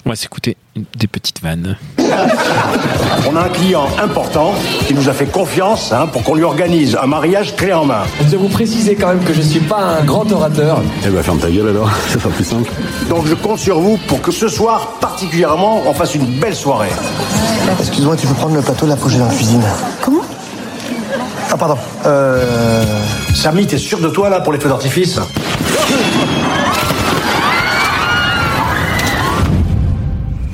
On 0.04 0.10
va 0.10 0.16
s'écouter 0.16 0.56
des 0.94 1.06
petites 1.06 1.40
vannes. 1.42 1.76
On 3.26 3.34
a 3.34 3.40
un 3.40 3.48
client 3.48 3.88
important 4.00 4.54
qui 4.86 4.94
nous 4.94 5.08
a 5.08 5.12
fait 5.12 5.26
confiance 5.26 5.90
hein, 5.90 6.06
pour 6.06 6.22
qu'on 6.22 6.34
lui 6.34 6.44
organise 6.44 6.96
un 7.02 7.06
mariage 7.06 7.56
clé 7.56 7.72
en 7.72 7.86
main. 7.86 8.02
Je 8.20 8.26
vais 8.26 8.36
vous 8.36 8.48
préciser 8.48 8.94
quand 8.94 9.08
même 9.08 9.24
que 9.24 9.32
je 9.32 9.40
suis 9.40 9.60
pas 9.60 9.78
un 10.00 10.04
grand 10.04 10.30
orateur. 10.30 10.82
Eh 11.04 11.08
ben 11.08 11.22
ferme 11.22 11.38
ta 11.38 11.50
gueule 11.50 11.68
alors, 11.70 11.90
ça 12.08 12.20
sera 12.20 12.28
plus 12.28 12.44
simple. 12.44 12.70
Donc 13.08 13.26
je 13.26 13.34
compte 13.34 13.58
sur 13.58 13.80
vous 13.80 13.96
pour 14.06 14.20
que 14.20 14.30
ce 14.30 14.48
soir, 14.48 14.98
particulièrement, 15.00 15.82
on 15.86 15.94
fasse 15.94 16.14
une 16.14 16.26
belle 16.26 16.54
soirée. 16.54 16.90
Excuse-moi, 17.80 18.16
tu 18.16 18.26
peux 18.26 18.34
prendre 18.34 18.54
le 18.54 18.62
plateau 18.62 18.84
de 18.84 18.90
la 18.90 18.96
projet 18.96 19.18
dans 19.18 19.26
la 19.26 19.34
cuisine. 19.34 19.64
Comment 20.02 20.15
Ah, 21.50 21.56
pardon. 21.56 21.78
Euh. 22.04 22.84
Samy, 23.34 23.66
t'es 23.66 23.78
sûr 23.78 24.00
de 24.00 24.08
toi 24.08 24.28
là 24.28 24.40
pour 24.40 24.52
les 24.52 24.58
feux 24.58 24.68
d'artifice 24.68 25.20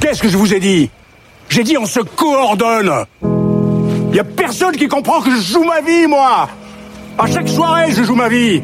Qu'est-ce 0.00 0.22
que 0.22 0.28
je 0.28 0.36
vous 0.36 0.52
ai 0.52 0.60
dit? 0.60 0.90
J'ai 1.48 1.64
dit 1.64 1.76
on 1.78 1.86
se 1.86 2.00
coordonne 2.00 2.92
Y 4.12 4.18
a 4.20 4.24
personne 4.24 4.76
qui 4.76 4.88
comprend 4.88 5.20
que 5.20 5.30
je 5.30 5.40
joue 5.40 5.64
ma 5.64 5.80
vie, 5.80 6.06
moi 6.06 6.48
À 7.18 7.26
chaque 7.26 7.48
soirée, 7.48 7.92
je 7.92 8.02
joue 8.02 8.14
ma 8.14 8.28
vie 8.28 8.62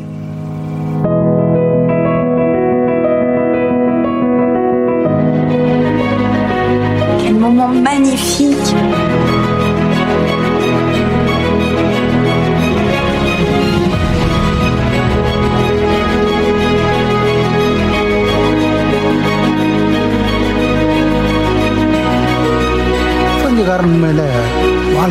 magnifique. 7.82 9.07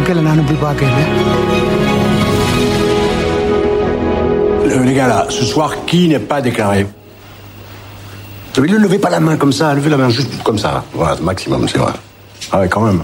வாழ்க்கையில 0.07 0.25
நான் 0.29 0.43
இப்படி 0.45 0.61
பார்க்கல 0.67 0.99
Euh, 4.75 4.85
les 4.89 4.95
gars 4.95 5.09
là, 5.13 5.27
ce 5.29 5.45
soir, 5.45 5.71
qui 5.89 5.99
n'est 6.11 6.27
pas 6.31 6.41
déclaré 6.41 6.87
Mais 8.59 8.69
ne 8.69 8.79
levez 8.85 8.99
pas 8.99 9.11
la 9.11 9.21
main 9.21 9.37
comme 9.37 9.53
ça, 9.53 9.75
levez 9.75 9.91
la 9.91 9.99
main 10.03 10.09
juste 10.09 10.43
comme 10.47 10.59
ça. 10.59 10.71
Voilà, 10.95 11.17
maximum, 11.21 11.63
c'est 11.73 11.79
vrai. 11.79 11.93
Ah 12.53 12.61
ouais, 12.61 12.69
quand 12.75 12.81
même. 12.81 13.03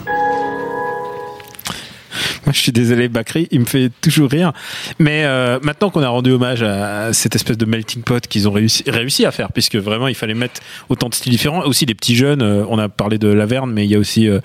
Je 2.64 2.68
suis 2.68 2.72
désolé, 2.72 3.10
Bakri, 3.10 3.50
il 3.52 3.60
me 3.60 3.66
fait 3.66 3.92
toujours 4.00 4.32
rire. 4.32 4.54
Mais 4.98 5.26
euh, 5.26 5.60
maintenant 5.64 5.90
qu'on 5.90 6.02
a 6.02 6.08
rendu 6.08 6.32
hommage 6.32 6.64
à 6.64 7.12
cette 7.12 7.36
espèce 7.36 7.58
de 7.58 7.66
melting 7.66 8.04
pot 8.04 8.26
qu'ils 8.26 8.48
ont 8.48 8.54
réussi, 8.54 9.26
à 9.26 9.32
faire, 9.32 9.52
puisque 9.52 9.76
vraiment 9.76 10.08
il 10.08 10.16
fallait 10.16 10.34
mettre 10.34 10.62
autant 10.88 11.10
de 11.10 11.14
styles 11.14 11.34
différents, 11.34 11.66
aussi 11.66 11.86
des 11.86 11.94
petits 11.94 12.16
jeunes. 12.16 12.42
euh, 12.42 12.64
on 12.70 12.80
a 12.80 12.88
parlé 12.88 13.18
de 13.18 13.28
Laverne, 13.28 13.74
mais 13.74 13.84
il 13.84 13.92
y 13.92 13.96
a 13.96 14.00
aussi 14.00 14.30
euh, 14.30 14.40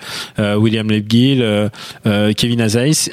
William 0.57 0.89
Lebgill, 0.89 1.69
Kevin 2.35 2.59
Azaïs. 2.59 3.09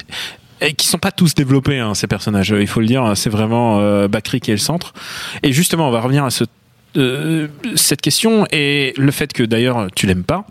Et 0.59 0.73
qui 0.73 0.87
sont 0.87 0.97
pas 0.97 1.13
tous 1.13 1.35
développés 1.35 1.79
hein, 1.79 1.93
ces 1.93 2.07
personnages, 2.07 2.53
il 2.59 2.67
faut 2.67 2.81
le 2.81 2.87
dire. 2.87 3.13
C'est 3.15 3.29
vraiment 3.29 4.07
Bakri 4.09 4.41
qui 4.41 4.51
est 4.51 4.55
le 4.55 4.59
centre. 4.59 4.93
Et 5.41 5.53
justement, 5.53 5.87
on 5.87 5.91
va 5.91 6.01
revenir 6.01 6.25
à 6.25 6.31
ce, 6.31 6.43
cette 7.75 8.01
question 8.01 8.45
et 8.51 8.93
le 8.97 9.11
fait 9.11 9.31
que 9.31 9.43
d'ailleurs 9.43 9.87
tu 9.95 10.05
l'aimes 10.05 10.25
pas, 10.25 10.45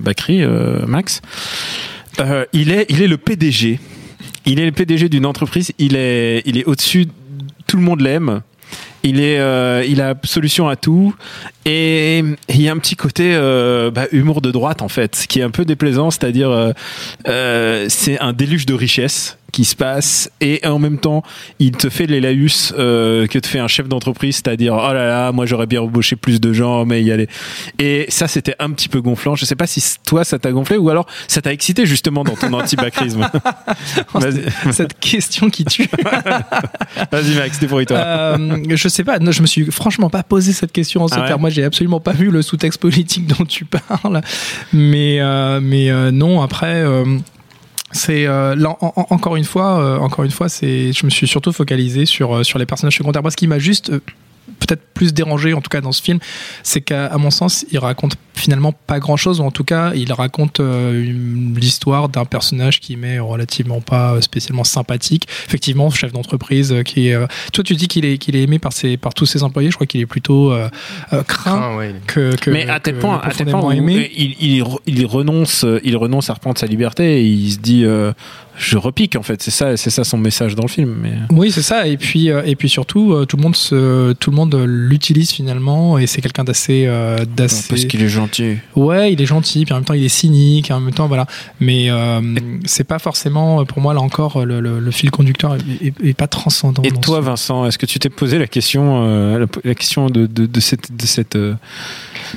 Bakri, 0.00 0.44
Max. 0.88 1.22
Il 2.52 2.72
est, 2.72 2.86
il 2.88 3.02
est 3.02 3.06
le 3.06 3.16
PDG. 3.16 3.78
Il 4.46 4.58
est 4.60 4.64
le 4.64 4.72
PDG 4.72 5.08
d'une 5.08 5.26
entreprise. 5.26 5.72
Il 5.78 5.96
est, 5.96 6.42
il 6.46 6.58
est 6.58 6.64
au-dessus. 6.64 7.06
Tout 7.66 7.76
le 7.76 7.82
monde 7.82 8.00
l'aime. 8.00 8.42
Il 9.02 9.20
est, 9.20 9.38
euh, 9.38 9.84
il 9.88 10.00
a 10.00 10.14
solution 10.24 10.68
à 10.68 10.76
tout. 10.76 11.14
Et 11.64 12.22
il 12.48 12.62
y 12.62 12.68
a 12.68 12.72
un 12.72 12.78
petit 12.78 12.96
côté 12.96 13.32
euh, 13.34 13.90
bah, 13.90 14.06
humour 14.12 14.40
de 14.40 14.50
droite 14.50 14.82
en 14.82 14.88
fait, 14.88 15.26
qui 15.28 15.40
est 15.40 15.42
un 15.42 15.50
peu 15.50 15.64
déplaisant. 15.64 16.10
C'est-à-dire, 16.10 16.50
euh, 16.50 16.72
euh, 17.28 17.86
c'est 17.88 18.18
un 18.20 18.32
déluge 18.32 18.66
de 18.66 18.74
richesse 18.74 19.38
qui 19.50 19.64
se 19.64 19.76
passe 19.76 20.30
et 20.40 20.66
en 20.66 20.78
même 20.78 20.98
temps 20.98 21.22
il 21.58 21.72
te 21.72 21.88
fait 21.88 22.06
les 22.06 22.20
laïus 22.20 22.72
euh, 22.78 23.26
que 23.26 23.38
te 23.38 23.46
fait 23.46 23.58
un 23.58 23.68
chef 23.68 23.88
d'entreprise 23.88 24.36
c'est-à-dire 24.36 24.74
oh 24.74 24.92
là 24.92 25.06
là 25.06 25.32
moi 25.32 25.46
j'aurais 25.46 25.66
bien 25.66 25.82
embauché 25.82 26.16
plus 26.16 26.40
de 26.40 26.52
gens 26.52 26.84
mais 26.84 27.02
y 27.02 27.12
aller 27.12 27.28
et 27.78 28.06
ça 28.08 28.28
c'était 28.28 28.54
un 28.58 28.70
petit 28.70 28.88
peu 28.88 29.00
gonflant 29.00 29.34
je 29.34 29.44
sais 29.44 29.56
pas 29.56 29.66
si 29.66 29.82
toi 30.04 30.24
ça 30.24 30.38
t'a 30.38 30.52
gonflé 30.52 30.76
ou 30.76 30.90
alors 30.90 31.06
ça 31.28 31.40
t'a 31.42 31.52
excité 31.52 31.86
justement 31.86 32.24
dans 32.24 32.36
ton 32.36 32.52
antibacrisme 32.52 33.28
Vas-y. 34.14 34.72
Cette 34.72 34.98
question 34.98 35.50
qui 35.50 35.64
tue. 35.64 35.88
vas-y 37.12 37.34
Max 37.36 37.58
débrouille-toi 37.60 37.98
Euh, 37.98 38.64
je 38.68 38.88
sais 38.88 39.04
pas, 39.04 39.18
non, 39.18 39.32
je 39.32 39.42
me 39.42 39.46
suis 39.46 39.70
franchement 39.70 40.10
pas 40.10 40.22
posé 40.22 40.52
cette 40.52 40.72
question 40.72 41.02
en 41.02 41.08
ces 41.08 41.14
Ah 41.16 41.22
ouais 41.22 41.28
termes. 41.28 41.40
Moi, 41.40 41.50
j'ai 41.50 41.64
absolument 41.64 42.00
pas 42.00 42.12
vu 42.12 42.30
le 42.30 42.42
sous-texte 42.42 42.80
politique 42.80 43.26
dont 43.26 43.44
tu 43.44 43.64
parles. 43.64 44.20
Mais, 44.72 45.20
euh, 45.20 45.60
mais 45.62 45.90
euh, 45.90 46.10
non, 46.10 46.42
après. 46.42 46.84
C'est 47.92 48.26
euh, 48.26 48.54
encore 48.80 49.36
une 49.36 49.44
fois, 49.44 49.80
euh, 49.80 49.98
encore 49.98 50.24
une 50.24 50.30
fois, 50.30 50.48
c'est. 50.48 50.92
Je 50.92 51.04
me 51.04 51.10
suis 51.10 51.26
surtout 51.26 51.52
focalisé 51.52 52.06
sur 52.06 52.36
euh, 52.36 52.42
sur 52.44 52.58
les 52.58 52.66
personnages 52.66 52.96
secondaires. 52.96 53.22
Moi, 53.22 53.30
ce 53.30 53.36
qui 53.36 53.48
m'a 53.48 53.58
juste 53.58 53.90
euh, 53.90 54.00
peut-être 54.58 54.82
plus 54.94 55.14
dérangé, 55.14 55.54
en 55.54 55.60
tout 55.60 55.68
cas 55.68 55.80
dans 55.80 55.92
ce 55.92 56.02
film, 56.02 56.18
c'est 56.62 56.80
qu'à 56.80 57.16
mon 57.16 57.30
sens, 57.30 57.64
il 57.70 57.78
raconte 57.78 58.16
finalement 58.34 58.72
pas 58.72 58.98
grand-chose, 58.98 59.40
ou 59.40 59.44
en 59.44 59.50
tout 59.50 59.64
cas, 59.64 59.92
il 59.94 60.12
raconte 60.12 60.60
euh, 60.60 61.02
l'histoire 61.54 62.08
d'un 62.08 62.24
personnage 62.24 62.80
qui 62.80 62.96
m'est 62.96 63.18
relativement 63.18 63.80
pas 63.80 64.20
spécialement 64.22 64.64
sympathique. 64.64 65.28
Effectivement, 65.46 65.90
chef 65.90 66.12
d'entreprise 66.12 66.72
euh, 66.72 66.82
qui 66.82 67.08
est. 67.08 67.14
euh, 67.14 67.26
toi, 67.52 67.62
tu 67.64 67.74
dis 67.74 67.88
qu'il 67.88 68.04
est 68.04 68.18
qu'il 68.18 68.36
est 68.36 68.42
aimé 68.42 68.58
par 68.58 68.72
ses 68.72 68.96
par 68.96 69.12
tous 69.14 69.26
ses 69.26 69.42
employés. 69.42 69.70
Je 69.70 69.74
crois 69.76 69.86
qu'il 69.86 70.00
est 70.00 70.06
plutôt 70.06 70.52
euh, 70.52 70.68
euh, 71.12 71.22
craint 71.22 71.58
Craint, 71.58 71.76
ouais. 71.76 71.94
que, 72.06 72.34
que 72.36 72.50
mais 72.50 72.68
à 72.68 72.80
tel 72.80 72.98
point, 72.98 73.20
à 73.22 73.30
tel 73.30 73.48
point 73.48 73.72
aimé. 73.72 74.10
il, 74.16 74.36
il, 74.40 74.64
il 74.86 75.06
renonce, 75.06 75.66
il 75.84 75.96
renonce 75.96 76.30
à 76.30 76.34
reprendre 76.34 76.58
sa 76.58 76.66
liberté 76.66 77.20
et 77.20 77.24
il 77.24 77.52
se 77.52 77.58
dit, 77.58 77.84
euh, 77.84 78.12
je 78.62 78.76
repique 78.76 79.16
en 79.16 79.22
fait. 79.22 79.40
C'est 79.42 79.50
ça, 79.50 79.76
c'est 79.78 79.88
ça 79.88 80.04
son 80.04 80.18
message 80.18 80.54
dans 80.54 80.64
le 80.64 80.68
film. 80.68 80.94
Mais 81.02 81.14
Oui, 81.30 81.50
c'est 81.50 81.62
ça. 81.62 81.86
Et 81.86 81.96
puis, 81.96 82.30
euh, 82.30 82.42
et 82.44 82.56
puis 82.56 82.68
surtout, 82.68 83.14
euh, 83.14 83.24
tout 83.24 83.38
le 83.38 83.42
monde 83.42 83.56
se, 83.56 84.12
tout 84.12 84.30
le 84.30 84.36
monde 84.36 84.54
euh, 84.54 84.66
l'utilise 84.66 85.30
finalement, 85.30 85.96
et 85.98 86.06
c'est 86.06 86.20
quelqu'un 86.20 86.44
d'assez, 86.44 86.84
euh, 86.86 87.24
d'assez. 87.24 87.68
parce 87.68 87.84
qu'il 87.86 88.02
est 88.02 88.08
gentil. 88.08 88.56
Ouais, 88.76 89.12
il 89.14 89.20
est 89.22 89.26
gentil, 89.26 89.64
puis 89.64 89.72
en 89.72 89.78
même 89.78 89.84
temps 89.86 89.94
il 89.94 90.04
est 90.04 90.08
cynique, 90.08 90.68
et 90.70 90.72
en 90.74 90.80
même 90.80 90.92
temps 90.92 91.08
voilà. 91.08 91.26
Mais 91.58 91.90
euh, 91.90 92.20
c'est 92.66 92.84
pas 92.84 92.98
forcément, 92.98 93.62
euh, 93.62 93.64
pour 93.64 93.80
moi 93.80 93.94
là 93.94 94.00
encore, 94.00 94.44
le, 94.44 94.60
le- 94.60 94.78
le 94.78 94.90
fil 94.90 95.10
conducteur 95.10 95.54
est, 95.56 95.86
est- 95.86 96.04
est 96.10 96.14
pas 96.14 96.26
transcendant. 96.26 96.82
Et 96.82 96.90
toi, 96.92 97.18
ce- 97.20 97.24
Vincent, 97.24 97.64
est-ce 97.66 97.78
que 97.78 97.86
tu 97.86 97.98
t'es 97.98 98.10
posé 98.10 98.38
la 98.38 98.46
question, 98.46 99.04
euh, 99.06 99.38
la, 99.38 99.46
la 99.64 99.74
question 99.74 100.10
de, 100.10 100.26
de, 100.26 100.44
de 100.46 100.60
cette, 100.60 100.94
de 100.94 101.06
cette, 101.06 101.36
euh, 101.36 101.54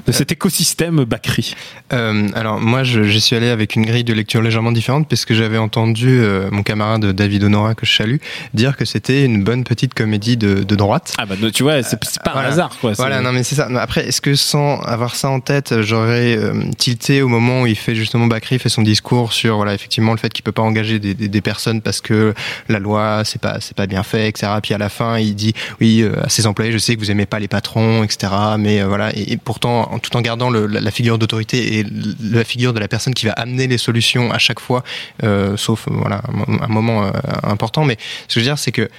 de 0.07 0.11
cet 0.13 0.31
écosystème 0.31 1.03
Bakri? 1.03 1.55
Euh, 1.91 2.29
alors 2.33 2.61
moi, 2.61 2.83
je- 2.83 3.03
j'y 3.03 3.19
suis 3.19 3.35
allé 3.35 3.49
avec 3.49 3.75
une 3.75 3.85
grille 3.85 4.03
de 4.05 4.13
lecture 4.13 4.41
légèrement 4.41 4.71
différente 4.71 5.07
puisque 5.07 5.33
j'avais 5.33 5.57
entendu 5.57 6.12
euh, 6.21 6.49
mon 6.51 6.63
camarade 6.63 7.05
David 7.05 7.43
Honora 7.43 7.75
que 7.75 7.85
je 7.85 7.93
salue 7.95 8.17
dire 8.53 8.75
que 8.77 8.85
c'était 8.85 9.25
une 9.25 9.43
bonne 9.43 9.63
petite 9.63 9.93
comédie 9.93 10.37
de, 10.37 10.63
de 10.63 10.75
droite. 10.75 11.13
Ah 11.17 11.25
bah 11.25 11.35
tu 11.53 11.63
vois, 11.63 11.81
c'est 11.83 11.99
pas 12.23 12.31
Voilà. 12.33 12.47
un 12.47 12.51
hasard 12.51 12.77
quoi. 12.79 12.93
Voilà, 12.93 13.21
non 13.21 13.31
mais 13.31 13.43
c'est 13.43 13.55
ça. 13.55 13.67
Après, 13.79 14.07
est-ce 14.07 14.21
que 14.21 14.35
sans 14.35 14.79
avoir 14.81 15.15
ça 15.15 15.29
en 15.29 15.39
tête, 15.39 15.81
j'aurais 15.81 16.35
euh, 16.37 16.53
tilté 16.77 17.21
au 17.21 17.27
moment 17.27 17.61
où 17.61 17.67
il 17.67 17.75
fait 17.75 17.95
justement 17.95 18.27
Bakri 18.27 18.59
fait 18.59 18.69
son 18.69 18.81
discours 18.81 19.33
sur 19.33 19.55
voilà 19.57 19.73
effectivement 19.73 20.11
le 20.11 20.17
fait 20.17 20.31
qu'il 20.31 20.43
peut 20.43 20.51
pas 20.51 20.61
engager 20.61 20.99
des, 20.99 21.13
des, 21.13 21.27
des 21.27 21.41
personnes 21.41 21.81
parce 21.81 22.01
que 22.01 22.33
la 22.69 22.79
loi 22.79 23.23
c'est 23.25 23.41
pas 23.41 23.57
c'est 23.59 23.75
pas 23.75 23.87
bien 23.87 24.03
fait, 24.03 24.27
etc. 24.29 24.51
Puis 24.61 24.73
à 24.73 24.77
la 24.77 24.89
fin, 24.89 25.17
il 25.19 25.35
dit 25.35 25.53
oui 25.81 26.01
euh, 26.01 26.13
à 26.23 26.29
ses 26.29 26.47
employés, 26.47 26.71
je 26.71 26.77
sais 26.77 26.95
que 26.95 26.99
vous 26.99 27.11
aimez 27.11 27.25
pas 27.25 27.39
les 27.39 27.47
patrons, 27.47 28.03
etc. 28.03 28.31
Mais 28.57 28.81
euh, 28.81 28.87
voilà 28.87 29.15
et, 29.15 29.33
et 29.33 29.37
pourtant 29.37 29.91
en, 29.93 29.99
tout 29.99 30.15
en 30.15 30.21
gardant 30.21 30.49
le- 30.49 30.67
la, 30.67 30.79
la 30.81 30.91
figure 30.91 31.17
d'autorité 31.17 31.79
et 31.79 31.85
la 32.21 32.43
figure 32.43 32.73
de 32.73 32.79
la 32.79 32.87
personne 32.87 33.13
qui 33.13 33.25
va 33.25 33.33
amener 33.33 33.67
les 33.67 33.77
solutions 33.77 34.31
à 34.31 34.37
chaque 34.39 34.59
fois, 34.59 34.83
euh, 35.23 35.57
sauf 35.57 35.87
voilà 35.97 36.21
un, 36.27 36.31
mo- 36.31 36.45
un 36.61 36.67
moment 36.67 37.03
euh, 37.05 37.11
important. 37.43 37.85
Mais 37.85 37.97
ce 38.27 38.33
que 38.33 38.33
je 38.35 38.39
veux 38.39 38.45
dire, 38.45 38.57
c'est 38.59 38.71
que 38.71 38.89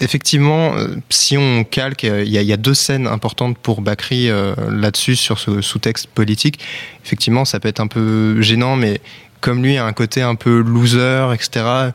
Effectivement, 0.00 0.74
euh, 0.74 0.96
si 1.10 1.36
on 1.36 1.64
calque, 1.64 2.04
euh, 2.04 2.24
il 2.24 2.32
y, 2.32 2.52
a- 2.52 2.56
deux 2.56 2.74
scènes 2.74 3.06
importantes 3.06 3.58
pour 3.58 3.82
Bakri 3.82 4.30
là-dessus, 4.68 5.16
sur 5.16 5.38
ce 5.38 5.60
sous-texte 5.60 6.06
politique. 6.08 6.58
Effectivement, 7.04 7.44
ça 7.44 7.60
peut 7.60 7.68
être 7.68 7.80
un 7.80 7.86
peu 7.88 8.40
gênant, 8.40 8.74
mais 8.76 9.00
comme 9.40 9.62
lui 9.62 9.76
a 9.76 9.84
un 9.84 9.92
côté 9.92 10.22
un 10.22 10.34
peu 10.34 10.60
loser, 10.60 11.28
etc., 11.34 11.90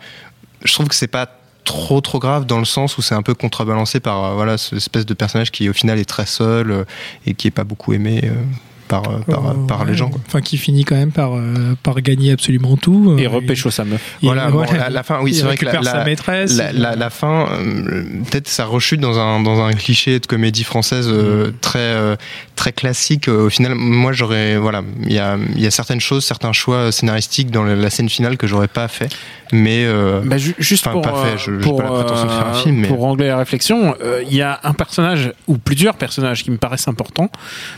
je 0.64 0.74
trouve 0.74 0.88
que 0.88 0.96
c'est 0.96 1.08
pas 1.08 1.28
trop 1.64 2.00
trop 2.02 2.20
grave 2.20 2.46
dans 2.46 2.60
le 2.60 2.66
sens 2.66 2.98
où 2.98 3.02
c'est 3.02 3.16
un 3.16 3.22
peu 3.24 3.34
contrebalancé 3.34 4.00
par 4.00 4.36
voilà 4.36 4.58
cette 4.58 4.78
espèce 4.78 5.06
de 5.06 5.14
personnage 5.14 5.52
qui 5.52 5.68
au 5.70 5.74
final 5.74 6.00
est 6.00 6.06
très 6.06 6.26
seul 6.26 6.86
et 7.26 7.34
qui 7.34 7.48
est 7.48 7.52
pas 7.52 7.66
beaucoup 7.66 7.92
aimé 7.94 8.22
par, 8.88 9.04
euh, 9.10 9.20
par, 9.20 9.50
Euh, 9.50 9.54
par 9.68 9.86
les 9.86 9.94
gens. 9.96 10.10
quoi. 10.10 10.22
Enfin, 10.28 10.42
qui 10.42 10.58
finit 10.58 10.84
quand 10.84 10.96
même 10.96 11.12
par, 11.12 11.36
euh, 11.36 11.76
par 11.84 12.02
gagner 12.02 12.32
absolument 12.32 12.78
tout. 12.78 13.16
Et 13.18 13.26
Euh, 13.26 13.30
repêche 13.30 13.68
sa 13.68 13.84
meuf. 13.86 14.16
il- 14.22 14.28
Voilà, 14.28 14.50
bon, 14.50 14.62
la, 14.72 14.90
la 14.90 15.04
fin, 15.04 15.20
oui, 15.22 15.34
c'est 15.34 15.44
vrai 15.44 15.58
que 15.58 15.66
la, 15.66 15.84
sa 15.84 16.04
maîtresse. 16.04 16.56
la, 16.58 16.72
la- 16.72 16.96
la 16.96 17.10
fin, 17.10 17.48
euh, 17.52 18.04
peut-être 18.30 18.48
ça 18.48 18.66
rechute 18.66 19.00
dans 19.00 19.20
un, 19.20 19.42
dans 19.42 19.62
un 19.62 19.74
cliché 19.74 20.20
de 20.20 20.26
comédie 20.26 20.64
française 20.64 21.08
euh, 21.10 21.52
très, 21.62 21.80
euh, 21.80 22.16
très 22.58 22.74
classique. 22.74 23.30
Euh, 23.30 23.46
Au 23.46 23.50
final, 23.50 23.76
moi, 23.76 24.12
j'aurais, 24.12 24.58
voilà, 24.58 24.82
il 25.06 25.14
y 25.14 25.20
a, 25.20 25.38
il 25.56 25.62
y 25.62 25.68
a 25.68 25.72
certaines 25.72 26.02
choses, 26.02 26.26
certains 26.26 26.52
choix 26.52 26.92
scénaristiques 26.92 27.52
dans 27.52 27.64
la, 27.64 27.90
scène 27.90 28.10
finale 28.10 28.36
que 28.36 28.48
j'aurais 28.48 28.68
pas 28.68 28.90
fait, 28.90 29.08
mais 29.54 29.86
euh, 29.86 30.20
Bah, 30.26 30.38
ju- 30.38 30.56
juste 30.60 30.86
enfin, 30.86 30.94
pour, 30.94 31.02
pas 31.04 31.24
fait. 31.24 31.34
euh, 31.36 31.38
Je, 31.38 31.52
j'ai 31.54 31.60
pour, 31.60 31.78
pas 31.78 31.84
la 31.86 31.92
prétention 31.92 32.26
de 32.26 32.32
faire 32.32 32.48
un 32.48 32.54
film, 32.56 32.76
mais 32.78 32.88
pour 32.90 33.00
rangler 33.00 33.28
la 33.28 33.38
réflexion, 33.38 33.96
euh, 34.04 34.22
il 34.30 34.36
y 34.36 34.42
a 34.42 34.60
un 34.64 34.74
personnage 34.74 35.32
ou 35.48 35.58
plusieurs 35.58 35.96
personnages 35.96 36.44
qui 36.44 36.52
me 36.52 36.58
paraissent 36.58 36.88
importants 36.90 37.30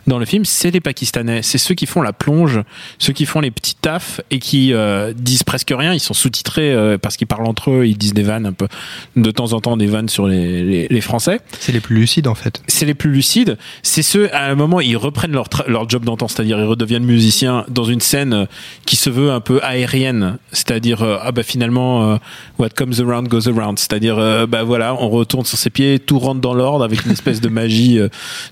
dans 0.07 0.17
le 0.17 0.25
film, 0.25 0.45
c'est 0.45 0.71
les 0.71 0.79
Pakistanais. 0.79 1.41
C'est 1.43 1.57
ceux 1.59 1.75
qui 1.75 1.85
font 1.85 2.01
la 2.01 2.13
plonge, 2.13 2.61
ceux 2.97 3.13
qui 3.13 3.25
font 3.27 3.41
les 3.41 3.51
petits 3.51 3.75
tafs 3.75 4.21
et 4.31 4.39
qui 4.39 4.73
euh, 4.73 5.13
disent 5.15 5.43
presque 5.43 5.73
rien. 5.77 5.93
Ils 5.93 5.99
sont 5.99 6.13
sous-titrés 6.15 6.71
euh, 6.73 6.97
parce 6.97 7.17
qu'ils 7.17 7.27
parlent 7.27 7.45
entre 7.47 7.71
eux, 7.71 7.85
ils 7.85 7.97
disent 7.97 8.13
des 8.13 8.23
vannes 8.23 8.45
un 8.45 8.53
peu 8.53 8.67
de 9.15 9.31
temps 9.31 9.53
en 9.53 9.59
temps 9.61 9.77
des 9.77 9.87
vannes 9.87 10.09
sur 10.09 10.27
les, 10.27 10.63
les, 10.63 10.87
les 10.89 11.01
Français. 11.01 11.41
c'est 11.59 11.71
les 11.73 11.79
plus 11.81 11.95
lucides 11.97 12.27
en 12.27 12.35
fait. 12.35 12.61
C'est 12.67 12.85
les 12.85 12.93
plus 12.93 13.11
lucides. 13.11 13.57
C'est 13.83 14.01
ceux 14.03 14.33
à 14.33 14.45
un 14.45 14.55
moment 14.55 14.68
ils 14.79 14.97
reprennent 14.97 15.31
leur 15.31 15.47
leur 15.67 15.89
job 15.89 16.05
d'antan, 16.05 16.27
c'est-à-dire 16.27 16.59
ils 16.59 16.65
redeviennent 16.65 17.03
musiciens 17.03 17.65
dans 17.67 17.83
une 17.83 18.01
scène 18.01 18.33
euh, 18.33 18.45
qui 18.85 18.95
se 18.95 19.09
veut 19.09 19.31
un 19.31 19.39
peu 19.39 19.59
aérienne, 19.63 20.37
c'est-à-dire 20.51 21.01
euh, 21.01 21.17
ah 21.21 21.31
bah 21.31 21.43
finalement 21.43 22.11
euh, 22.11 22.17
what 22.59 22.69
comes 22.69 22.93
around 22.99 23.27
goes 23.27 23.49
around, 23.49 23.79
c'est-à-dire 23.79 24.17
bah 24.47 24.63
voilà 24.63 24.95
on 24.95 25.09
retourne 25.09 25.45
sur 25.45 25.57
ses 25.57 25.69
pieds, 25.69 25.99
tout 25.99 26.19
rentre 26.19 26.41
dans 26.41 26.53
l'ordre 26.53 26.83
avec 26.83 27.05
une 27.05 27.11
espèce 27.11 27.41
de 27.41 27.49
magie 27.49 27.99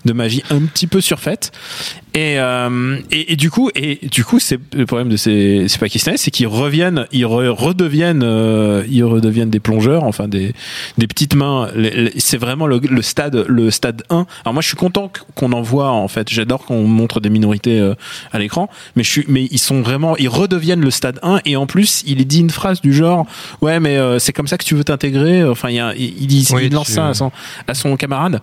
de 0.06 0.14
magie 0.14 0.44
un 0.50 0.62
petit 0.62 0.88
peu 0.88 1.02
surfaite. 1.02 1.52
Et, 2.18 2.40
euh, 2.40 2.98
et, 3.12 3.34
et 3.34 3.36
du 3.36 3.52
coup, 3.52 3.70
et 3.76 4.00
du 4.12 4.24
coup, 4.26 4.40
c'est 4.40 4.60
le 4.74 4.88
problème 4.88 5.08
de 5.10 5.18
ces, 5.18 5.68
ces 5.68 5.78
Pakistanais, 5.78 6.18
c'est 6.18 6.32
qu'ils 6.32 6.48
reviennent, 6.48 7.06
ils 7.12 7.26
re- 7.26 7.50
redeviennent, 7.50 8.24
euh, 8.24 8.84
ils 8.90 9.04
redeviennent 9.04 9.52
des 9.52 9.60
plongeurs, 9.60 10.04
enfin 10.04 10.28
des, 10.28 10.54
des 10.98 11.06
petites 11.06 11.36
mains. 11.36 11.70
C'est 12.18 12.38
vraiment 12.38 12.66
le, 12.66 12.80
le 12.80 13.02
stade, 13.04 13.46
le 13.48 13.70
stade 13.70 14.02
1. 14.10 14.26
Alors 14.46 14.54
moi, 14.54 14.64
je 14.64 14.68
suis 14.68 14.76
content 14.78 15.12
qu'on 15.36 15.52
en 15.52 15.62
voit 15.62 15.90
en 15.92 16.08
fait. 16.08 16.28
J'adore 16.32 16.66
qu'on 16.66 16.86
montre 16.88 17.20
des 17.20 17.30
minorités 17.30 17.80
euh, 17.80 17.94
à 18.32 18.40
l'écran, 18.40 18.68
mais 18.96 19.04
je 19.04 19.10
suis, 19.12 19.26
mais 19.28 19.48
ils 19.52 19.60
sont 19.60 19.82
vraiment, 19.82 20.18
ils 20.18 20.28
redeviennent 20.30 20.82
le 20.82 20.90
stade 20.92 21.20
1 21.22 21.42
et 21.46 21.56
en 21.56 21.68
plus, 21.68 22.04
il 22.08 22.26
dit 22.26 22.40
une 22.40 22.50
phrase 22.50 22.82
du 22.82 22.94
genre, 22.94 23.28
ouais, 23.62 23.80
mais 23.80 23.96
c'est 24.18 24.34
comme 24.34 24.48
ça 24.48 24.58
que 24.58 24.66
tu 24.66 24.74
veux 24.74 24.84
t'intégrer? 24.84 25.44
Enfin, 25.44 25.70
il, 25.70 25.76
y 25.76 25.80
a, 25.80 25.94
il, 25.96 26.16
il 26.20 26.26
dit, 26.28 26.48
Oui, 26.56 26.64
il 26.66 26.74
lance 26.74 26.88
ça 26.90 27.10
à 27.10 27.14
son, 27.14 27.32
à 27.68 27.76
son 27.76 27.96
camarade. 27.96 28.42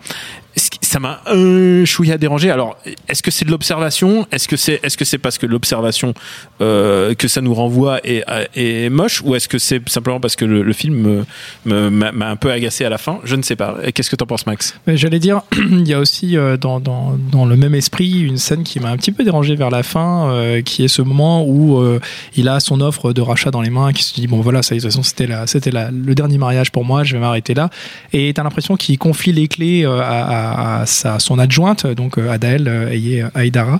Ça 0.56 1.00
m'a 1.00 1.20
un 1.26 1.84
chouïa 1.84 2.18
dérangé? 2.18 2.50
Alors, 2.50 2.76
est-ce 3.08 3.22
que 3.22 3.30
c'est 3.30 3.44
de 3.44 3.50
l'observation? 3.50 4.26
Est-ce 4.30 4.46
que 4.46 4.56
c'est 4.56 4.80
est-ce 4.82 4.96
que 4.96 5.04
c'est 5.04 5.18
parce 5.18 5.38
que 5.38 5.46
l'observation 5.46 6.14
euh, 6.60 7.14
que 7.14 7.26
ça 7.26 7.40
nous 7.40 7.54
renvoie 7.54 8.00
est, 8.04 8.24
est 8.54 8.90
moche? 8.90 9.22
Ou 9.24 9.34
est-ce 9.34 9.48
que 9.48 9.58
c'est 9.58 9.86
simplement 9.88 10.20
parce 10.20 10.36
que 10.36 10.44
le, 10.44 10.72
film 10.72 11.24
m'a 11.64 12.28
un 12.28 12.36
peu 12.36 12.52
agacé 12.52 12.84
à 12.84 12.88
la 12.88 12.98
fin? 12.98 13.20
Je 13.24 13.36
ne 13.36 13.42
sais 13.42 13.56
pas. 13.56 13.76
Qu'est-ce 13.92 14.10
que 14.10 14.16
t'en 14.16 14.26
penses, 14.26 14.46
Max? 14.46 14.78
J'allais 14.86 15.18
dire, 15.18 15.42
il 15.56 15.88
y 15.88 15.94
a 15.94 15.98
aussi 15.98 16.36
euh, 16.36 16.56
dans, 16.56 16.80
dans, 16.80 17.44
le 17.46 17.56
même 17.56 17.74
esprit 17.74 18.20
une 18.20 18.36
scène 18.36 18.62
qui 18.62 18.80
m'a 18.80 18.90
un 18.90 18.96
petit 18.96 19.12
peu 19.12 19.24
dérangé 19.24 19.56
vers 19.56 19.70
la 19.70 19.82
fin, 19.82 20.30
euh, 20.30 20.62
qui 20.62 20.84
est 20.84 20.88
ce 20.88 21.02
moment 21.02 21.44
où 21.44 21.78
euh, 21.78 22.00
il 22.36 22.48
a 22.48 22.60
son 22.60 22.80
offre 22.80 23.12
de 23.12 23.20
rachat 23.20 23.50
dans 23.50 23.60
les 23.60 23.70
mains, 23.70 23.92
qui 23.92 24.02
se 24.04 24.14
dit 24.14 24.26
bon 24.26 24.40
voilà, 24.40 24.62
ça, 24.62 24.74
de 24.74 24.80
toute 24.80 24.90
façon 24.90 25.02
c'était 25.02 25.28
c'était 25.46 25.70
le 25.72 26.14
dernier 26.14 26.38
mariage 26.38 26.70
pour 26.70 26.84
moi, 26.84 27.04
je 27.04 27.14
vais 27.14 27.20
m'arrêter 27.20 27.54
là. 27.54 27.70
Et 28.12 28.32
t'as 28.34 28.42
l'impression 28.42 28.76
qu'il 28.76 28.98
confie 28.98 29.32
les 29.32 29.48
clés 29.48 29.84
euh, 29.84 30.00
à, 30.00 30.43
à- 30.50 30.80
à 30.82 30.86
sa, 30.86 31.18
son 31.18 31.38
adjointe, 31.38 31.86
donc 31.86 32.18
Adael 32.18 32.68
Aye 32.90 33.24
Aïdara, 33.34 33.78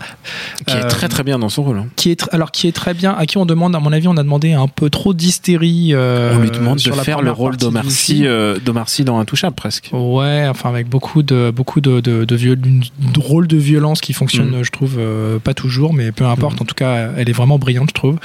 Qui 0.66 0.76
est 0.76 0.80
très 0.88 1.09
très 1.09 1.23
bien 1.23 1.38
dans 1.38 1.49
son 1.49 1.62
rôle. 1.64 1.78
hein. 1.78 1.87
qui 1.97 2.11
est 2.11 2.28
alors 2.33 2.50
qui 2.50 2.66
est 2.68 2.73
très 2.73 2.94
bien, 2.94 3.12
à 3.16 3.26
qui 3.26 3.38
on 3.38 3.47
demande, 3.47 3.75
à 3.76 3.80
mon 3.80 3.92
avis, 3.92 4.09
on 4.09 4.16
a 4.16 4.23
demandé 4.23 4.52
un 4.52 4.68
peu 4.68 4.90
trop 4.90 5.14
d'hystérie. 5.14 5.90
euh, 5.92 6.35
On 6.37 6.40
lui 6.40 6.50
demande 6.50 6.76
de 6.76 6.80
sur 6.80 6.97
la 6.97 7.02
faire 7.04 7.23
le 7.23 7.30
rôle 7.30 7.56
d'Omar. 7.56 7.85
Sy, 7.90 8.26
euh, 8.26 8.59
d'Omar 8.64 8.88
Sy 8.88 9.04
dans 9.04 9.18
Intouchable 9.18 9.54
presque. 9.56 9.90
Ouais, 9.92 10.47
enfin 10.49 10.68
avec 10.68 10.88
beaucoup 10.88 11.23
de 11.23 11.52
beaucoup 11.54 11.80
de 11.80 12.00
de, 12.00 12.25
de, 12.25 12.37
viol- 12.37 12.59
de 12.59 13.21
rôles 13.21 13.47
de 13.47 13.56
violence 13.56 14.00
qui 14.00 14.12
fonctionnent, 14.12 14.59
Mm. 14.59 14.64
je 14.64 14.71
trouve, 14.71 14.97
euh, 14.99 15.38
pas 15.38 15.54
toujours, 15.54 15.92
mais 15.94 16.12
peu 16.12 16.25
importe. 16.26 16.61
En 16.61 16.64
tout 16.64 16.75
cas, 16.75 17.11
elle 17.16 17.28
est 17.28 17.33
vraiment 17.33 17.59
brillante, 17.59 17.88
je 17.90 17.94
trouve. 17.94 18.16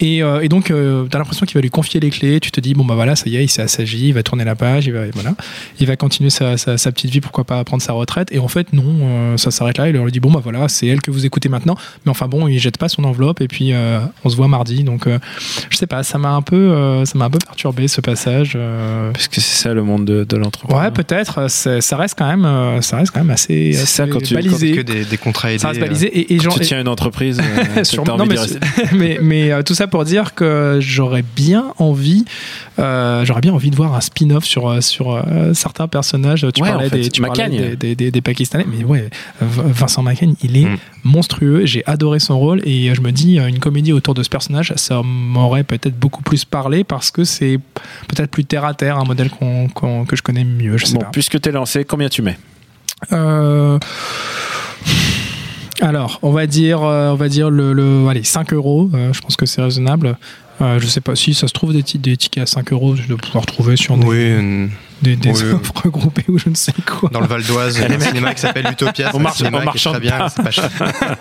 Et, 0.00 0.22
euh, 0.22 0.40
et 0.40 0.48
donc, 0.48 0.70
euh, 0.70 1.06
t'as 1.10 1.18
l'impression 1.18 1.46
qu'il 1.46 1.54
va 1.54 1.60
lui 1.60 1.70
confier 1.70 2.00
les 2.00 2.10
clés. 2.10 2.40
Tu 2.40 2.50
te 2.50 2.60
dis 2.60 2.74
bon 2.74 2.84
bah 2.84 2.94
voilà, 2.94 3.16
ça 3.16 3.28
y 3.28 3.36
est, 3.36 3.44
il 3.44 3.48
s'est 3.48 3.62
assagi, 3.62 4.08
il 4.08 4.12
va 4.14 4.22
tourner 4.22 4.44
la 4.44 4.54
page, 4.54 4.86
il 4.86 4.92
va 4.92 5.00
voilà, 5.14 5.34
il 5.80 5.86
va 5.86 5.96
continuer 5.96 6.30
sa, 6.30 6.56
sa, 6.56 6.76
sa 6.78 6.92
petite 6.92 7.10
vie, 7.10 7.20
pourquoi 7.20 7.44
pas 7.44 7.64
prendre 7.76 7.82
sa 7.82 7.92
retraite. 7.92 8.28
Et 8.32 8.38
en 8.38 8.48
fait 8.48 8.72
non, 8.72 8.84
euh, 9.02 9.36
ça 9.36 9.50
s'arrête 9.50 9.78
là. 9.78 9.88
Il 9.88 9.94
leur 9.94 10.06
dit 10.06 10.20
bon 10.20 10.30
bah 10.30 10.40
voilà, 10.42 10.68
c'est 10.68 10.86
elle 10.86 11.02
que 11.02 11.10
vous 11.10 11.26
écoutez 11.26 11.48
maintenant. 11.48 11.76
Mais 12.04 12.10
enfin 12.10 12.26
bon, 12.28 12.48
il 12.48 12.58
jette 12.58 12.78
pas 12.78 12.88
son 12.88 13.04
enveloppe 13.04 13.40
et 13.40 13.48
puis 13.48 13.72
euh, 13.72 13.98
on 14.24 14.28
se 14.30 14.36
voit 14.36 14.48
mardi. 14.48 14.82
Donc 14.84 15.06
euh, 15.06 15.18
je 15.70 15.76
sais 15.76 15.86
pas, 15.86 16.02
ça 16.02 16.18
m'a 16.18 16.30
un 16.30 16.42
peu 16.42 17.04
ça 17.04 17.18
m'a 17.18 17.26
un 17.26 17.30
peu 17.30 17.38
perturbé 17.38 17.88
ce 17.88 18.00
passage. 18.00 18.58
Parce 19.12 19.28
que 19.28 19.40
c'est 19.40 19.62
ça 19.62 19.74
le 19.74 19.82
monde 19.82 20.04
de, 20.04 20.24
de 20.24 20.36
l'entreprise. 20.36 20.76
Ouais, 20.78 20.90
peut-être. 20.90 21.48
Ça 21.50 21.96
reste 21.96 22.14
quand 22.18 22.26
même, 22.34 22.80
ça 22.82 22.96
reste 22.96 23.12
quand 23.12 23.20
même 23.20 23.30
assez, 23.30 23.72
C'est 23.72 23.86
ça 23.86 24.06
quand 24.06 24.22
tu- 24.22 24.34
balisé. 24.34 24.72
que 24.72 24.80
des, 24.80 25.04
des 25.04 25.16
contrats 25.18 25.50
aidés. 25.50 25.58
ça 25.58 25.68
reste 25.68 25.80
balisé 25.80 26.06
et, 26.06 26.34
et 26.34 26.36
Quand 26.38 26.44
genre- 26.44 26.54
tu 26.54 26.60
tiens 26.66 26.80
une 26.80 26.88
entreprise, 26.88 27.40
Sûrement. 27.82 28.16
Non, 28.16 28.26
mais, 28.26 28.38
rester. 28.38 28.58
mais, 28.94 29.18
mais, 29.20 29.62
tout 29.64 29.74
ça 29.74 29.86
pour 29.86 30.04
dire 30.04 30.34
que 30.34 30.78
j'aurais 30.80 31.24
bien 31.34 31.72
envie, 31.78 32.24
euh, 32.78 33.24
j'aurais 33.24 33.40
bien 33.40 33.52
envie 33.52 33.70
de 33.70 33.76
voir 33.76 33.94
un 33.94 34.00
spin-off 34.00 34.44
sur 34.44 34.82
sur 34.82 35.14
euh, 35.14 35.52
certains 35.54 35.88
personnages. 35.88 36.46
Tu 36.54 36.62
Ouais, 36.62 36.70
parlais, 36.70 36.86
en 36.86 36.90
fait, 36.90 36.98
des, 37.00 37.08
tu 37.10 37.20
parlais 37.20 37.42
Macagne. 37.42 37.65
Des, 37.70 37.76
des, 37.76 37.94
des- 37.96 38.10
des 38.10 38.20
Pakistanais, 38.20 38.66
mais 38.68 38.84
ouais, 38.84 39.08
Vincent 39.40 40.02
Macagne, 40.02 40.34
il 40.42 40.56
est 40.56 40.64
Mm. 40.66 40.76
monstrueux. 41.04 41.64
J'ai 41.66 41.82
adoré 41.86 42.18
son 42.18 42.38
rôle 42.38 42.60
et 42.64 42.94
je 42.94 43.00
me 43.00 43.10
dis 43.12 43.38
euh, 43.38 43.46
une 43.48 43.58
comédie 43.58 43.92
autour 43.92 44.14
de 44.14 44.22
ce 44.22 44.28
personnage, 44.28 44.72
ça 44.76 45.02
m'aurait 45.04 45.64
peut-être 45.64 45.98
beaucoup 45.98 46.22
plus 46.22 46.44
parlé 46.44 46.84
parce 46.84 47.10
que 47.10 47.24
c'est 47.24 47.58
peut-être 48.08 48.30
plus 48.30 48.44
terre 48.44 48.64
à 48.64 48.74
terre, 48.74 48.98
un 48.98 49.04
modèle 49.04 49.30
que 49.30 50.16
je 50.16 50.22
connais 50.22 50.44
mieux. 50.44 50.76
Je 50.78 50.86
sais 50.86 50.94
Bon, 50.94 51.00
pas. 51.00 51.10
puisque 51.12 51.40
t'es 51.40 51.52
lancé, 51.52 51.84
combien 51.84 52.08
tu 52.08 52.22
mets? 52.22 52.38
Euh, 53.12 53.78
Alors, 55.82 56.18
on 56.22 56.30
va 56.32 56.46
dire, 56.46 56.82
euh, 56.82 57.10
on 57.10 57.16
va 57.16 57.28
dire 57.28 57.50
le, 57.50 57.72
le- 57.74 58.08
allez, 58.08 58.24
5 58.24 58.52
euros. 58.54 58.90
euh, 58.94 59.12
je 59.12 59.20
pense 59.20 59.36
que 59.36 59.44
c'est 59.46 59.60
raisonnable. 59.60 60.16
Euh, 60.62 60.80
je 60.80 60.86
sais 60.86 61.02
pas 61.02 61.14
si 61.14 61.34
ça 61.34 61.48
se 61.48 61.52
trouve 61.52 61.74
des, 61.74 61.82
ti- 61.82 61.98
des 61.98 62.16
tickets 62.16 62.44
à 62.44 62.46
5 62.46 62.72
euros. 62.72 62.96
Je 62.96 63.06
dois 63.06 63.18
pouvoir 63.18 63.44
trouver 63.44 63.76
sur 63.76 63.96
des, 63.98 64.06
Oui, 64.06 64.16
euh, 64.18 64.66
des, 65.02 65.14
des 65.16 65.30
oui. 65.30 65.52
regroupées 65.84 66.24
ou 66.28 66.38
je 66.38 66.48
ne 66.48 66.54
sais 66.54 66.72
quoi. 66.86 67.10
dans 67.12 67.20
le 67.20 67.26
Val 67.26 67.42
d'Oise, 67.44 67.76
il 67.76 67.82
y 67.90 67.92
a 67.92 67.96
un 67.96 68.00
cinéma 68.00 68.34
qui 68.34 68.40
s'appelle 68.40 68.66
Utopia. 68.70 69.10
c'est 69.10 69.16
On 69.16 69.20
marche- 69.20 69.42
on 69.42 69.50
marchande 69.64 69.92
très 69.94 70.00
bien, 70.00 70.28
c'est 70.28 70.42
pas 70.42 70.50
cher. 70.50 70.70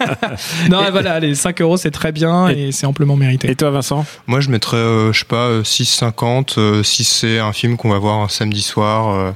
non, 0.69 0.85
et 0.85 0.91
voilà, 0.91 1.13
allez, 1.13 1.35
5 1.35 1.61
euros, 1.61 1.77
c'est 1.77 1.91
très 1.91 2.11
bien 2.11 2.47
et, 2.49 2.71
c'est 2.71 2.85
amplement 2.85 3.15
mérité. 3.15 3.49
Et 3.51 3.55
toi, 3.55 3.69
Vincent? 3.71 4.05
Moi, 4.27 4.39
je 4.39 4.49
mettrais, 4.49 4.77
euh, 4.77 5.11
je 5.13 5.19
sais 5.19 5.25
pas, 5.25 5.47
euh, 5.47 5.63
6,50 5.63 6.55
euh, 6.57 6.83
si 6.83 7.03
c'est 7.03 7.39
un 7.39 7.53
film 7.53 7.77
qu'on 7.77 7.89
va 7.89 7.99
voir 7.99 8.19
un 8.19 8.29
samedi 8.29 8.61
soir, 8.61 9.09
euh, 9.09 9.31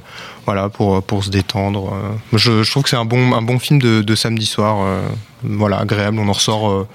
voilà, 0.46 0.68
pour, 0.68 0.96
euh, 0.96 1.00
pour 1.00 1.22
se 1.24 1.30
détendre. 1.30 1.92
euh. 1.92 2.36
Je, 2.38 2.62
je 2.62 2.70
trouve 2.70 2.82
que 2.84 2.88
c'est 2.88 2.96
un 2.96 3.04
bon, 3.04 3.34
un 3.34 3.42
bon 3.42 3.58
film 3.58 3.80
de, 3.80 4.02
de 4.02 4.14
samedi 4.14 4.46
soir, 4.46 4.78
euh, 4.82 5.00
voilà, 5.42 5.78
agréable. 5.78 6.18
On 6.18 6.28
en 6.28 6.32
ressort 6.32 6.70
euh, 6.70 6.88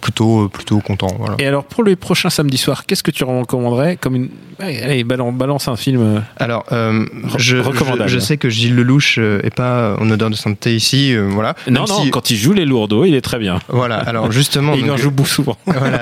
plutôt, 0.00 0.44
euh, 0.44 0.48
plutôt 0.48 0.80
content. 0.80 1.08
Voilà. 1.18 1.34
Et 1.38 1.46
alors, 1.46 1.64
pour 1.64 1.84
les 1.84 1.96
prochains 1.96 2.30
samedis 2.30 2.58
soirs, 2.58 2.86
qu'est-ce 2.86 3.02
que 3.02 3.10
tu 3.10 3.24
recommanderais 3.24 3.96
comme 3.96 4.16
une. 4.16 4.28
Allez, 4.58 5.04
balance, 5.04 5.34
balance 5.34 5.68
un 5.68 5.76
film. 5.76 6.00
euh. 6.00 6.20
Alors, 6.38 6.64
euh, 6.72 7.04
je, 7.36 7.58
je, 7.58 8.06
je 8.06 8.18
sais 8.18 8.38
que 8.38 8.48
Gilles 8.48 8.74
Lelouch 8.74 9.18
est 9.18 9.54
pas 9.54 9.96
en 10.00 10.10
odeur 10.10 10.30
de 10.30 10.34
sainteté 10.34 10.74
ici, 10.74 11.12
euh, 11.14 11.28
voilà. 11.30 11.54
Non, 11.68 11.80
Même 11.82 11.88
non, 11.90 12.02
si- 12.04 12.10
quand 12.10 12.30
il 12.30 12.36
joue 12.38 12.54
les 12.54 12.64
lourdeaux, 12.64 13.04
il 13.04 13.14
est 13.14 13.20
très 13.20 13.38
bien. 13.38 13.58
Voilà, 13.68 13.96
alors 13.98 14.32
justement. 14.32 14.72
Il 14.76 14.82
donc, 14.86 14.92
en 14.92 14.96
joue 14.96 15.10
beaucoup 15.10 15.28
souvent. 15.28 15.56
Voilà. 15.66 16.00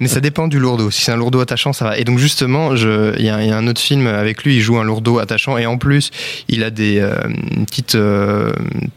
Mais 0.00 0.08
ça 0.08 0.20
dépend 0.20 0.48
du 0.48 0.58
lourdeau. 0.58 0.90
Si 0.90 1.02
c'est 1.02 1.12
un 1.12 1.16
lourdeau 1.16 1.38
attachant, 1.40 1.72
ça 1.72 1.84
va. 1.84 1.98
Et 1.98 2.04
donc 2.04 2.18
justement, 2.18 2.74
je- 2.74 3.16
il 3.18 3.24
y, 3.24 3.30
a 3.30 3.40
il 3.42 3.48
y 3.48 3.52
a 3.52 3.56
un 3.56 3.66
autre 3.68 3.80
film 3.80 4.06
avec 4.08 4.42
lui, 4.44 4.56
il 4.56 4.60
joue 4.60 4.78
un 4.78 4.84
lourdeau 4.84 5.18
attachant 5.20 5.56
et 5.56 5.66
en 5.66 5.78
plus, 5.78 6.10
il 6.48 6.64
a 6.64 6.70
des 6.70 6.98
euh, 6.98 7.14
une 7.56 7.66
petite 7.66 7.96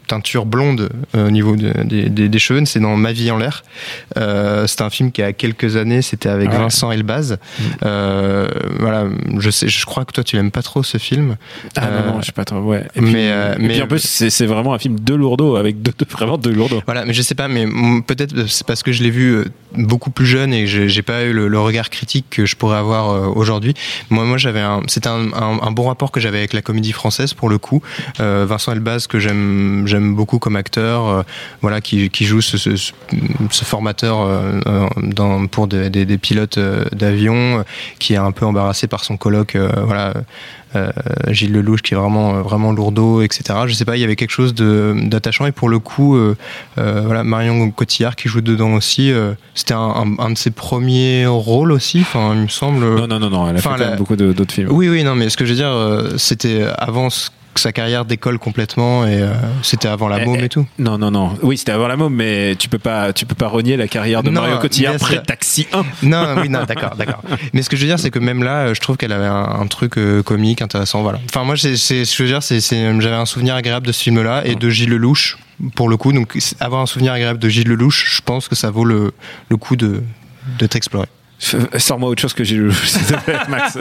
teinture 0.06 0.46
blonde 0.46 0.88
au 1.14 1.30
niveau 1.30 1.56
de- 1.56 1.72
des- 1.84 2.08
des- 2.08 2.28
des 2.28 2.38
cheveux. 2.38 2.64
C'est 2.64 2.80
dans 2.80 2.96
Ma 2.96 3.12
vie 3.12 3.30
en 3.30 3.38
l'air. 3.38 3.62
Euh, 4.20 4.66
c'est 4.66 4.82
un 4.82 4.90
film 4.90 5.10
qui 5.12 5.22
a 5.22 5.32
quelques 5.32 5.76
années. 5.76 6.02
C'était 6.02 6.28
avec 6.28 6.48
Ah 6.50 6.54
ouais. 6.56 6.58
Vincent 6.58 6.90
Elbaz. 6.92 7.38
Euh, 7.84 8.48
voilà, 8.78 9.04
je 9.38 9.50
sais, 9.50 9.68
je 9.68 9.84
crois 9.86 10.04
que 10.04 10.12
toi 10.12 10.24
tu 10.24 10.36
l'aimes 10.36 10.50
pas 10.50 10.62
trop 10.62 10.82
ce 10.82 10.98
film. 10.98 11.36
Ah 11.76 11.86
Euh, 11.86 12.06
non, 12.06 12.12
non, 12.14 12.20
je 12.20 12.26
sais 12.26 12.32
pas 12.32 12.44
trop. 12.44 12.58
Ouais. 12.60 12.86
Et 12.94 13.00
mais, 13.00 13.10
puis, 13.10 13.20
euh, 13.28 13.54
et 13.54 13.58
mais- 13.62 13.68
puis 13.68 13.82
en 13.82 13.86
plus, 13.86 14.00
c'est 14.02 14.30
c'est 14.30 14.46
vraiment 14.46 14.74
un 14.74 14.78
film 14.78 14.98
de 15.00 15.14
lourdeaux 15.14 15.56
avec 15.56 15.82
deux, 15.82 15.92
vraiment 16.10 16.38
deux 16.38 16.52
lourdeaux. 16.52 16.82
Voilà, 16.86 17.04
mais 17.04 17.12
je 17.14 17.22
sais 17.22 17.34
pas, 17.34 17.48
mais 17.48 17.66
mm, 17.66 18.02
peut-être 18.04 18.46
c'est 18.48 18.66
parce 18.66 18.82
que 18.82 18.92
je 18.92 19.02
l'ai 19.02 19.10
vu 19.10 19.30
euh, 19.36 19.44
beaucoup 19.76 20.10
plus 20.10 20.26
jeune 20.26 20.52
et 20.52 20.66
j'ai 20.66 21.02
pas 21.02 21.24
eu 21.24 21.32
le, 21.32 21.48
le 21.48 21.60
regard 21.60 21.90
critique 21.90 22.26
que 22.30 22.46
je 22.46 22.56
pourrais 22.56 22.76
avoir 22.78 23.10
euh, 23.10 23.26
aujourd'hui. 23.34 23.74
Moi, 24.10 24.24
moi, 24.24 24.36
j'avais 24.38 24.60
un, 24.60 24.82
c'était 24.86 25.08
un, 25.08 25.32
un, 25.32 25.58
un 25.62 25.70
bon 25.70 25.86
rapport 25.88 26.10
que 26.10 26.20
j'avais 26.20 26.38
avec 26.38 26.52
la 26.52 26.62
comédie 26.62 26.92
française 26.92 27.34
pour 27.34 27.48
le 27.48 27.58
coup. 27.58 27.82
Euh, 28.20 28.44
Vincent 28.48 28.72
Elbaz 28.72 29.06
que 29.06 29.18
j'aime, 29.18 29.84
j'aime 29.86 30.14
beaucoup 30.14 30.38
comme 30.38 30.56
acteur, 30.56 31.06
euh, 31.08 31.22
voilà, 31.62 31.80
qui, 31.80 32.10
qui 32.10 32.24
joue 32.24 32.40
ce, 32.40 32.58
ce, 32.58 32.76
ce- 32.76 32.92
ce 33.50 33.64
formateur 33.64 34.09
euh, 34.18 34.60
euh, 34.66 34.86
dans, 35.02 35.46
pour 35.46 35.66
des, 35.68 35.90
des, 35.90 36.04
des 36.04 36.18
pilotes 36.18 36.58
euh, 36.58 36.84
d'avion, 36.92 37.64
qui 37.98 38.14
est 38.14 38.16
un 38.18 38.32
peu 38.32 38.44
embarrassé 38.46 38.86
par 38.88 39.04
son 39.04 39.16
coloc, 39.16 39.54
euh, 39.54 39.70
voilà. 39.84 40.12
Gilles 41.28 41.52
Lelouch 41.52 41.82
qui 41.82 41.94
est 41.94 41.96
vraiment 41.96 42.42
vraiment 42.42 42.70
lourdeau 42.70 43.22
etc 43.22 43.42
je 43.66 43.74
sais 43.74 43.84
pas 43.84 43.96
il 43.96 44.00
y 44.00 44.04
avait 44.04 44.14
quelque 44.14 44.30
chose 44.30 44.54
d'attachant 44.54 45.46
et 45.46 45.50
pour 45.50 45.68
le 45.68 45.80
coup 45.80 46.16
voilà 46.76 47.24
Marion 47.24 47.72
Cotillard 47.72 48.14
qui 48.14 48.28
joue 48.28 48.40
dedans 48.40 48.74
aussi 48.74 49.12
c'était 49.56 49.74
un, 49.74 49.78
un, 49.80 50.16
un 50.20 50.30
de 50.30 50.38
ses 50.38 50.52
premiers 50.52 51.26
rôles 51.26 51.72
aussi 51.72 51.98
enfin 52.02 52.34
il 52.36 52.42
me 52.42 52.46
semble 52.48 52.84
Non, 52.94 53.08
non, 53.08 53.18
non, 53.18 53.30
non, 53.30 53.48
elle 53.48 53.56
a 53.56 53.60
fait 53.60 53.76
la- 53.78 53.96
beaucoup 53.96 54.14
d'autres 54.14 54.52
films. 54.54 54.68
oui 54.70 54.88
oui 54.88 55.02
non 55.02 55.16
mais 55.16 55.28
ce 55.28 55.36
que 55.36 55.44
je 55.44 55.50
veux 55.54 55.56
dire 55.56 55.74
c'était 56.18 56.64
avant 56.78 57.10
ce- 57.10 57.30
sa 57.56 57.72
carrière 57.72 58.04
d'école 58.04 58.38
complètement 58.38 59.06
et 59.06 59.20
euh, 59.22 59.32
c'était 59.62 59.88
avant 59.88 60.08
la 60.08 60.22
Eh, 60.22 60.24
môme 60.24 60.36
eh, 60.40 60.44
et 60.44 60.48
tout 60.48 60.66
Non, 60.78 60.96
non, 60.98 61.10
non. 61.10 61.36
Oui, 61.42 61.58
c'était 61.58 61.72
avant 61.72 61.88
la 61.88 61.96
môme, 61.96 62.14
mais 62.14 62.54
tu 62.56 62.68
peux 62.68 62.78
pas, 62.78 63.12
tu 63.12 63.26
peux 63.26 63.34
pas 63.34 63.48
renier 63.48 63.76
la 63.76 63.88
carrière 63.88 64.22
de 64.22 64.30
Non, 64.30 64.40
Mario 64.40 64.58
Cotillard 64.58 64.92
bien 64.92 64.98
près 64.98 65.12
sûr. 65.14 65.22
de 65.22 65.26
Taxi 65.26 65.66
1. 65.72 65.82
non 66.04 66.36
oui 66.40 66.48
non 66.48 66.64
d'accord 66.64 66.94
d'accord 66.96 67.22
mais 67.52 67.62
ce 67.62 67.68
que 67.70 67.76
je 67.76 67.82
veux 67.82 67.88
dire 67.88 67.98
c'est 67.98 68.10
que 68.10 68.18
même 68.18 68.42
là 68.42 68.72
je 68.72 68.80
trouve 68.80 68.96
qu'elle 68.96 69.12
avait 69.12 69.26
un, 69.26 69.60
un 69.60 69.66
truc 69.66 69.98
euh, 69.98 70.22
comique 70.22 70.62
intéressant 70.62 71.02
voilà 71.02 71.18
enfin 71.28 71.44
moi 71.44 71.56
c'est 71.56 71.76
ce 71.76 71.94
que 71.94 72.04
je 72.04 72.22
veux 72.22 72.28
dire 72.28 72.42
c'est 72.42 72.60
j'avais 72.60 73.14
un 73.16 73.26
souvenir 73.26 73.54
agréable 73.54 73.86
de 73.86 73.92
ce 73.92 74.02
film 74.02 74.22
là 74.22 74.42
et 74.44 74.54
de 74.54 74.70
Gilles 74.70 74.90
Lelouch 74.90 75.36
pour 75.74 75.88
le 75.88 75.96
coup 75.96 76.12
donc 76.12 76.36
avoir 76.60 76.80
un 76.80 76.86
souvenir 76.86 77.12
agréable 77.12 77.38
de 77.38 77.48
Gilles 77.48 77.68
Lelouch 77.68 78.16
je 78.16 78.22
pense 78.22 78.48
que 78.48 78.54
ça 78.54 78.70
vaut 78.70 78.84
le, 78.84 79.12
le 79.48 79.56
coup 79.56 79.76
de 79.76 80.02
de 80.58 80.66
t'explorer 80.66 81.06
Sors-moi 81.78 82.10
autre 82.10 82.20
chose 82.20 82.34
que 82.34 82.44
j'ai 82.44 82.56
lu, 82.56 82.70
Max. 83.48 83.78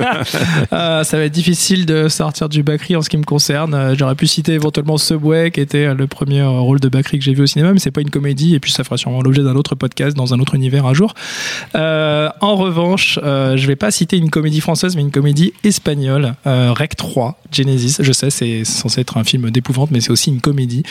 Euh, 0.72 1.04
ça 1.04 1.18
va 1.18 1.24
être 1.24 1.34
difficile 1.34 1.86
de 1.86 2.08
sortir 2.08 2.48
du 2.48 2.64
Bakri 2.64 2.96
en 2.96 3.02
ce 3.02 3.10
qui 3.10 3.18
me 3.18 3.24
concerne. 3.24 3.74
Euh, 3.74 3.96
J'aurais 3.98 4.16
pu 4.16 4.28
citer 4.28 4.54
éventuellement 4.54 4.98
Subway, 4.98 5.52
qui 5.52 5.60
était 5.60 5.88
euh, 5.88 5.94
le 5.94 6.08
premier 6.08 6.40
euh, 6.40 6.50
rôle 6.50 6.80
de 6.80 6.88
Bakri 6.88 7.20
que 7.20 7.26
j'ai 7.26 7.34
vu 7.34 7.44
au 7.44 7.46
cinéma, 7.48 7.74
mais 7.74 7.80
c'est 7.80 7.92
pas 7.92 8.02
une 8.02 8.10
comédie, 8.10 8.56
et 8.56 8.60
puis 8.60 8.72
ça 8.72 8.84
fera 8.84 8.98
sûrement 8.98 9.22
l'objet 9.22 9.44
d'un 9.44 9.56
autre 9.56 9.76
podcast 9.76 10.16
dans 10.16 10.34
un 10.34 10.40
autre 10.40 10.56
univers 10.56 10.86
un 10.86 10.94
jour. 10.94 11.14
En 11.76 12.56
revanche, 12.56 13.20
euh, 13.24 13.58
je 13.58 13.68
vais 13.68 13.76
pas 13.76 13.92
citer 13.92 14.18
une 14.18 14.30
comédie 14.30 14.62
française, 14.62 14.96
mais 14.96 15.02
une 15.02 15.12
comédie 15.12 15.54
espagnole, 15.64 16.36
Rec 16.46 16.96
3, 16.96 17.40
Genesis. 17.52 17.98
Je 18.00 18.12
sais, 18.12 18.30
c'est 18.30 18.64
censé 18.64 19.02
être 19.02 19.18
un 19.18 19.24
film 19.24 19.52
d'épouvante, 19.52 19.92
mais 19.92 20.00
c'est 20.00 20.12
aussi 20.12 20.30
une 20.30 20.42
comédie. 20.42 20.84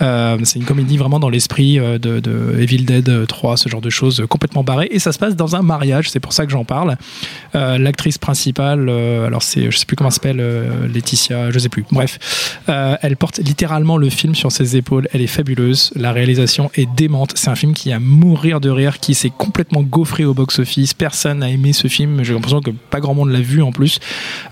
C'est 0.00 0.56
une 0.58 0.64
comédie 0.64 0.96
vraiment 0.96 1.18
dans 1.18 1.28
l'esprit 1.28 1.78
de, 1.78 1.98
de 2.20 2.56
Evil 2.58 2.84
Dead 2.84 3.26
3, 3.26 3.56
ce 3.56 3.68
genre 3.68 3.80
de 3.80 3.90
choses 3.90 4.24
complètement 4.28 4.62
barrées, 4.62 4.88
et 4.90 4.98
ça 4.98 5.12
se 5.12 5.18
passe 5.18 5.36
dans 5.36 5.56
un 5.56 5.62
mariage, 5.62 6.10
c'est 6.12 6.20
pour 6.20 6.34
ça 6.34 6.44
que 6.44 6.52
j'en 6.52 6.64
parle. 6.64 6.96
Euh, 7.54 7.78
L'actrice 7.78 8.18
principale, 8.18 8.88
euh, 8.90 9.26
alors 9.26 9.42
c'est, 9.42 9.70
je 9.70 9.78
sais 9.78 9.86
plus 9.86 9.96
comment 9.96 10.10
elle 10.10 10.14
s'appelle, 10.14 10.40
euh, 10.40 10.86
Laetitia, 10.86 11.50
je 11.50 11.58
sais 11.58 11.70
plus. 11.70 11.86
Bref, 11.90 12.18
elle 12.66 13.16
porte 13.16 13.38
littéralement 13.38 13.96
le 13.96 14.10
film 14.10 14.34
sur 14.34 14.52
ses 14.52 14.76
épaules. 14.76 15.08
Elle 15.12 15.22
est 15.22 15.26
fabuleuse. 15.26 15.90
La 15.96 16.12
réalisation 16.12 16.70
est 16.74 16.86
démente. 16.94 17.32
C'est 17.36 17.48
un 17.48 17.54
film 17.54 17.72
qui 17.72 17.92
a 17.92 17.98
mourir 17.98 18.60
de 18.60 18.68
rire, 18.68 18.98
qui 18.98 19.14
s'est 19.14 19.32
complètement 19.36 19.82
gaufré 19.82 20.24
au 20.24 20.34
box-office. 20.34 20.92
Personne 20.92 21.38
n'a 21.38 21.48
aimé 21.48 21.72
ce 21.72 21.88
film. 21.88 22.22
J'ai 22.22 22.34
l'impression 22.34 22.60
que 22.60 22.70
pas 22.70 23.00
grand 23.00 23.14
monde 23.14 23.30
l'a 23.30 23.40
vu 23.40 23.62
en 23.62 23.72
plus. 23.72 23.98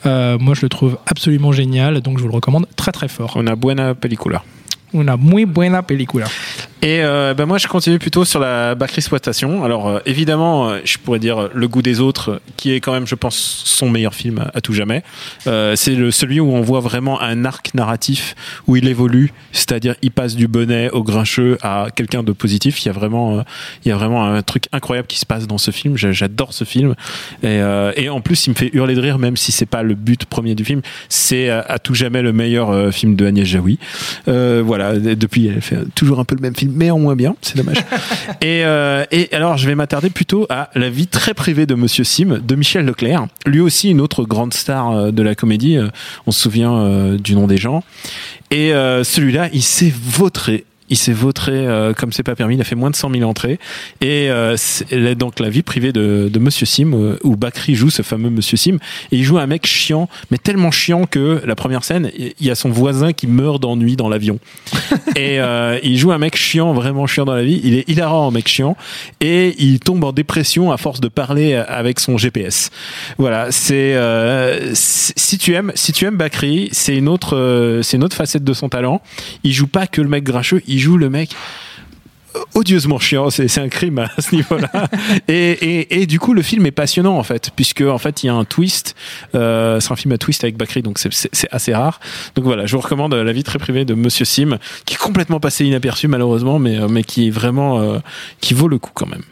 Moi, 0.04 0.54
je 0.54 0.62
le 0.62 0.68
trouve 0.68 0.98
absolument 1.06 1.52
génial, 1.52 2.00
donc 2.00 2.16
je 2.16 2.22
vous 2.22 2.28
le 2.28 2.34
recommande 2.34 2.66
très 2.76 2.92
très 2.92 3.08
fort. 3.08 3.32
On 3.36 3.46
a 3.46 3.54
buena 3.54 3.94
película. 3.94 4.42
Una 4.92 5.16
muy 5.16 5.44
buena 5.44 5.82
película. 5.82 6.26
Et 6.82 7.02
euh, 7.02 7.34
ben 7.34 7.44
moi, 7.44 7.58
je 7.58 7.66
continue 7.66 7.98
plutôt 7.98 8.24
sur 8.24 8.40
la 8.40 8.74
back 8.74 8.96
exploitation. 8.96 9.64
Alors 9.64 9.86
euh, 9.86 9.98
évidemment, 10.06 10.70
euh, 10.70 10.78
je 10.84 10.96
pourrais 10.96 11.18
dire 11.18 11.36
euh, 11.38 11.48
Le 11.52 11.68
goût 11.68 11.82
des 11.82 12.00
autres, 12.00 12.40
qui 12.56 12.72
est 12.72 12.80
quand 12.80 12.92
même, 12.94 13.06
je 13.06 13.14
pense, 13.14 13.36
son 13.36 13.90
meilleur 13.90 14.14
film 14.14 14.42
à, 14.54 14.62
tout 14.62 14.72
jamais. 14.72 15.02
Euh, 15.46 15.76
c'est 15.76 16.10
celui 16.10 16.40
où 16.40 16.50
on 16.50 16.62
voit 16.62 16.80
vraiment 16.80 17.20
un 17.20 17.44
arc 17.44 17.74
narratif 17.74 18.34
où 18.66 18.76
il 18.76 18.88
évolue, 18.88 19.30
c'est-à-dire 19.52 19.94
il 20.00 20.10
passe 20.10 20.36
du 20.36 20.48
bonnet 20.48 20.88
au 20.90 21.02
grincheux 21.02 21.58
à 21.60 21.88
quelqu'un 21.94 22.22
de 22.22 22.32
positif. 22.32 22.82
Il 22.82 22.86
y 22.86 22.88
a 22.88 22.92
vraiment, 22.92 23.38
euh, 23.38 23.42
il 23.84 23.88
y 23.90 23.92
a 23.92 23.96
vraiment 23.96 24.24
un 24.24 24.40
truc 24.40 24.64
incroyable 24.72 25.06
qui 25.06 25.18
se 25.18 25.26
passe 25.26 25.46
dans 25.46 25.58
ce 25.58 25.72
film. 25.72 25.98
J'a- 25.98 26.12
J'adore 26.12 26.54
ce 26.54 26.64
film. 26.64 26.94
Et, 27.42 27.60
et 27.96 28.08
en 28.08 28.20
plus, 28.20 28.46
il 28.46 28.50
me 28.50 28.54
fait 28.54 28.70
hurler 28.72 28.94
de 28.94 29.00
rire, 29.00 29.18
même 29.18 29.36
si 29.36 29.52
c'est 29.52 29.66
pas 29.66 29.82
le 29.82 29.94
but 29.94 30.24
premier 30.24 30.54
du 30.54 30.64
film. 30.64 30.80
C'est 31.08 31.50
à, 31.50 31.78
tout 31.78 31.94
jamais 31.94 32.22
le 32.22 32.32
meilleur 32.32 32.92
film 32.92 33.16
de 33.16 33.26
Agnès 33.26 33.46
Jaoui. 33.46 33.78
Voilà, 34.26 34.98
depuis, 34.98 35.48
elle 35.48 35.60
fait 35.60 35.78
toujours 35.94 36.20
un 36.20 36.24
peu 36.24 36.34
le 36.34 36.40
même 36.40 36.54
film, 36.54 36.69
mais 36.72 36.90
en 36.90 36.98
moins 36.98 37.16
bien, 37.16 37.36
c'est 37.42 37.56
dommage. 37.56 37.78
et, 38.40 38.64
euh, 38.64 39.04
et 39.10 39.28
alors, 39.32 39.56
je 39.56 39.66
vais 39.66 39.74
m'attarder 39.74 40.10
plutôt 40.10 40.46
à 40.50 40.70
la 40.74 40.90
vie 40.90 41.06
très 41.06 41.34
privée 41.34 41.66
de 41.66 41.74
Monsieur 41.74 42.04
Sim, 42.04 42.40
de 42.42 42.54
Michel 42.54 42.84
Leclerc. 42.84 43.26
Lui 43.46 43.60
aussi, 43.60 43.90
une 43.90 44.00
autre 44.00 44.24
grande 44.24 44.54
star 44.54 44.90
euh, 44.90 45.10
de 45.10 45.22
la 45.22 45.34
comédie. 45.34 45.76
euh, 45.76 45.88
On 46.26 46.32
se 46.32 46.40
souvient 46.40 47.16
du 47.16 47.34
nom 47.34 47.46
des 47.46 47.56
gens. 47.58 47.82
Et 48.50 48.72
euh, 48.74 49.04
celui-là, 49.04 49.48
il 49.52 49.62
s'est 49.62 49.92
vautré. 49.94 50.64
Il 50.90 50.96
s'est 50.96 51.12
vautré 51.12 51.52
euh, 51.52 51.92
comme 51.94 52.12
c'est 52.12 52.22
pas 52.22 52.34
permis. 52.34 52.56
Il 52.56 52.60
a 52.60 52.64
fait 52.64 52.74
moins 52.74 52.90
de 52.90 52.96
100 52.96 53.10
000 53.12 53.28
entrées. 53.28 53.58
Et 54.00 54.30
euh, 54.30 54.56
c'est 54.56 55.14
donc 55.14 55.40
la 55.40 55.50
vie 55.50 55.62
privée 55.62 55.92
de, 55.92 56.28
de 56.32 56.38
Monsieur 56.38 56.66
Sim, 56.66 56.92
euh, 56.94 57.18
où 57.24 57.36
Bakri 57.36 57.74
joue 57.74 57.90
ce 57.90 58.02
fameux 58.02 58.30
Monsieur 58.30 58.56
Sim. 58.56 58.78
Et 59.12 59.16
il 59.16 59.24
joue 59.24 59.38
un 59.38 59.46
mec 59.46 59.66
chiant, 59.66 60.08
mais 60.30 60.38
tellement 60.38 60.70
chiant 60.70 61.06
que 61.06 61.42
la 61.44 61.54
première 61.54 61.84
scène, 61.84 62.10
il 62.16 62.46
y 62.46 62.50
a 62.50 62.54
son 62.54 62.70
voisin 62.70 63.12
qui 63.12 63.26
meurt 63.26 63.60
d'ennui 63.60 63.96
dans 63.96 64.08
l'avion. 64.08 64.38
et 65.16 65.40
euh, 65.40 65.78
il 65.82 65.96
joue 65.96 66.12
un 66.12 66.18
mec 66.18 66.36
chiant, 66.36 66.72
vraiment 66.72 67.06
chiant 67.06 67.24
dans 67.24 67.34
la 67.34 67.42
vie. 67.42 67.60
Il 67.64 67.74
est 67.74 67.88
hilarant 67.88 68.26
en 68.26 68.30
mec 68.30 68.48
chiant. 68.48 68.76
Et 69.20 69.54
il 69.58 69.80
tombe 69.80 70.04
en 70.04 70.12
dépression 70.12 70.72
à 70.72 70.76
force 70.76 71.00
de 71.00 71.08
parler 71.08 71.54
avec 71.54 72.00
son 72.00 72.18
GPS. 72.18 72.70
Voilà, 73.18 73.50
c'est 73.50 73.94
euh, 73.94 74.72
si 74.74 75.38
tu 75.38 75.54
aimes 75.54 75.72
si 75.74 75.92
tu 75.92 76.04
aimes 76.04 76.16
Bakri, 76.16 76.68
c'est 76.72 76.96
une 76.96 77.08
autre 77.08 77.36
euh, 77.36 77.82
c'est 77.82 77.96
une 77.96 78.04
autre 78.04 78.16
facette 78.16 78.44
de 78.44 78.52
son 78.52 78.68
talent. 78.68 79.00
Il 79.44 79.52
joue 79.52 79.66
pas 79.66 79.86
que 79.86 80.00
le 80.00 80.08
mec 80.08 80.24
grincheux, 80.24 80.62
il 80.66 80.78
joue 80.80 80.96
le 80.96 81.10
mec 81.10 81.30
odieusement 82.54 83.00
chiant, 83.00 83.28
c'est 83.30 83.58
un 83.58 83.68
crime 83.68 83.98
à 83.98 84.08
ce 84.20 84.36
niveau-là. 84.36 84.70
et, 85.28 85.50
et, 85.50 86.00
et 86.02 86.06
du 86.06 86.20
coup, 86.20 86.32
le 86.32 86.42
film 86.42 86.64
est 86.64 86.70
passionnant 86.70 87.18
en 87.18 87.24
fait, 87.24 87.50
puisque 87.56 87.80
en 87.80 87.98
fait 87.98 88.22
il 88.22 88.26
y 88.26 88.28
a 88.28 88.34
un 88.34 88.44
twist. 88.44 88.94
Euh, 89.34 89.80
c'est 89.80 89.90
un 89.90 89.96
film 89.96 90.12
à 90.12 90.18
twist 90.18 90.44
avec 90.44 90.56
Bakri, 90.56 90.80
donc 90.82 90.98
c'est- 91.00 91.48
assez 91.50 91.74
rare. 91.74 91.98
Donc 92.36 92.44
voilà, 92.44 92.66
je 92.66 92.76
vous 92.76 92.82
recommande 92.82 93.14
euh, 93.14 93.24
la 93.24 93.32
vie 93.32 93.42
très 93.42 93.58
privée 93.58 93.84
de 93.84 93.94
Monsieur 93.94 94.24
Sim, 94.24 94.58
qui 94.84 94.94
est 94.94 94.98
complètement 94.98 95.40
passé 95.40 95.64
inaperçu 95.64 96.06
malheureusement, 96.06 96.60
mais 96.60 96.78
euh, 96.78 96.86
mais 96.88 97.02
qui 97.02 97.26
est 97.26 97.30
vraiment 97.30 97.80
euh, 97.80 97.98
qui 98.40 98.54
vaut 98.54 98.68
le 98.68 98.78
coup 98.78 98.92
quand 98.94 99.08
même. 99.08 99.22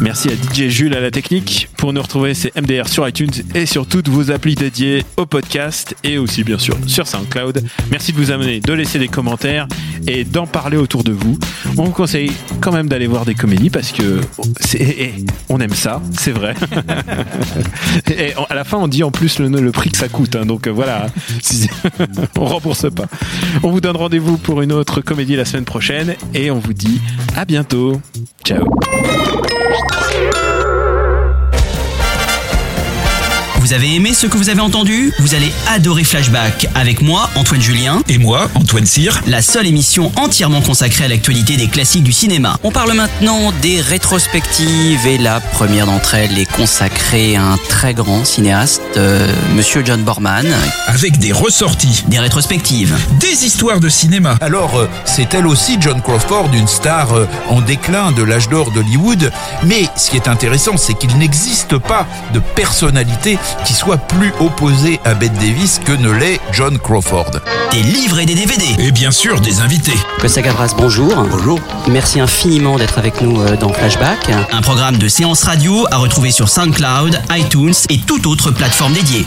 Merci 0.00 0.28
à 0.28 0.32
DJ 0.32 0.68
Jules 0.68 0.94
à 0.94 1.00
la 1.00 1.10
technique. 1.10 1.68
Pour 1.76 1.92
nous 1.92 2.00
retrouver, 2.00 2.32
c'est 2.34 2.54
MDR 2.60 2.88
sur 2.88 3.06
iTunes 3.08 3.30
et 3.54 3.66
sur 3.66 3.86
toutes 3.86 4.08
vos 4.08 4.30
applis 4.30 4.54
dédiées 4.54 5.04
au 5.16 5.26
podcast 5.26 5.96
et 6.04 6.18
aussi 6.18 6.44
bien 6.44 6.58
sûr 6.58 6.76
sur 6.86 7.06
SoundCloud. 7.06 7.64
Merci 7.90 8.12
de 8.12 8.16
vous 8.18 8.30
amener, 8.30 8.60
de 8.60 8.72
laisser 8.72 8.98
des 9.00 9.08
commentaires 9.08 9.66
et 10.06 10.24
d'en 10.24 10.46
parler 10.46 10.76
autour 10.76 11.02
de 11.02 11.12
vous. 11.12 11.36
On 11.76 11.84
vous 11.84 11.90
conseille 11.90 12.30
quand 12.60 12.72
même 12.72 12.88
d'aller 12.88 13.06
voir 13.08 13.24
des 13.24 13.34
comédies 13.34 13.70
parce 13.70 13.90
que 13.92 14.20
c'est, 14.60 14.80
eh, 14.80 15.12
eh, 15.18 15.24
on 15.48 15.58
aime 15.60 15.74
ça, 15.74 16.00
c'est 16.16 16.32
vrai. 16.32 16.54
et 18.10 18.34
à 18.48 18.54
la 18.54 18.64
fin, 18.64 18.78
on 18.78 18.88
dit 18.88 19.02
en 19.02 19.10
plus 19.10 19.40
le, 19.40 19.48
le 19.48 19.72
prix 19.72 19.90
que 19.90 19.98
ça 19.98 20.08
coûte. 20.08 20.36
hein. 20.36 20.46
donc 20.46 20.68
euh, 20.68 20.70
voilà, 20.70 21.06
on 22.38 22.44
rembourse 22.44 22.86
pas. 22.94 23.06
On 23.64 23.70
vous 23.70 23.80
donne 23.80 23.96
rendez-vous 23.96 24.38
pour 24.38 24.62
une 24.62 24.72
autre 24.72 25.00
comédie 25.00 25.34
la 25.36 25.44
semaine 25.44 25.64
prochaine 25.64 26.14
et 26.34 26.50
on 26.52 26.58
vous 26.60 26.72
dit 26.74 27.00
à 27.36 27.44
bientôt. 27.44 28.00
Ciao. 28.44 28.64
Vous 33.68 33.74
avez 33.74 33.96
aimé 33.96 34.14
ce 34.14 34.26
que 34.26 34.38
vous 34.38 34.48
avez 34.48 34.62
entendu? 34.62 35.12
Vous 35.18 35.34
allez 35.34 35.52
adorer 35.68 36.02
Flashback 36.02 36.66
avec 36.74 37.02
moi, 37.02 37.28
Antoine 37.34 37.60
Julien. 37.60 38.00
Et 38.08 38.16
moi, 38.16 38.48
Antoine 38.54 38.86
Cyr. 38.86 39.20
La 39.26 39.42
seule 39.42 39.66
émission 39.66 40.10
entièrement 40.16 40.62
consacrée 40.62 41.04
à 41.04 41.08
l'actualité 41.08 41.58
des 41.58 41.68
classiques 41.68 42.02
du 42.02 42.12
cinéma. 42.12 42.58
On 42.62 42.70
parle 42.70 42.94
maintenant 42.94 43.52
des 43.60 43.82
rétrospectives 43.82 45.06
et 45.06 45.18
la 45.18 45.40
première 45.40 45.84
d'entre 45.84 46.14
elles 46.14 46.38
est 46.38 46.50
consacrée 46.50 47.36
à 47.36 47.42
un 47.44 47.56
très 47.68 47.92
grand 47.92 48.24
cinéaste, 48.24 48.80
euh, 48.96 49.30
Monsieur 49.54 49.82
John 49.84 50.02
Borman. 50.02 50.46
Avec 50.86 51.18
des 51.18 51.32
ressorties. 51.32 52.04
Des 52.08 52.20
rétrospectives. 52.20 52.96
Des 53.20 53.44
histoires 53.44 53.80
de 53.80 53.90
cinéma. 53.90 54.38
Alors, 54.40 54.78
euh, 54.78 54.88
c'est 55.04 55.34
elle 55.34 55.46
aussi, 55.46 55.76
John 55.78 56.00
Crawford, 56.00 56.48
une 56.54 56.68
star 56.68 57.12
euh, 57.12 57.26
en 57.50 57.60
déclin 57.60 58.12
de 58.12 58.22
l'âge 58.22 58.48
d'or 58.48 58.70
d'Hollywood. 58.70 59.30
Mais 59.64 59.90
ce 59.94 60.08
qui 60.08 60.16
est 60.16 60.26
intéressant, 60.26 60.78
c'est 60.78 60.94
qu'il 60.94 61.14
n'existe 61.18 61.76
pas 61.76 62.06
de 62.32 62.38
personnalité 62.38 63.36
qui 63.64 63.74
soit 63.74 63.96
plus 63.96 64.32
opposée 64.40 65.00
à 65.04 65.14
Bette 65.14 65.34
Davis 65.34 65.80
que 65.84 65.92
ne 65.92 66.10
l'est 66.10 66.40
John 66.52 66.78
Crawford. 66.78 67.30
Des 67.72 67.82
livres 67.82 68.18
et 68.18 68.26
des 68.26 68.34
DVD. 68.34 68.64
Et 68.78 68.92
bien 68.92 69.10
sûr, 69.10 69.40
des 69.40 69.60
invités. 69.60 69.96
Costa 70.20 70.42
Gavras, 70.42 70.74
bonjour. 70.76 71.14
Bonjour. 71.30 71.60
Merci 71.88 72.20
infiniment 72.20 72.78
d'être 72.78 72.98
avec 72.98 73.20
nous 73.20 73.40
euh, 73.40 73.56
dans 73.56 73.72
Flashback. 73.72 74.30
Un 74.52 74.62
programme 74.62 74.96
de 74.96 75.08
séance 75.08 75.44
radio 75.44 75.86
à 75.90 75.96
retrouver 75.96 76.30
sur 76.30 76.48
SoundCloud, 76.48 77.20
iTunes 77.30 77.74
et 77.90 77.98
toute 77.98 78.26
autre 78.26 78.50
plateforme 78.50 78.92
dédiée. 78.92 79.26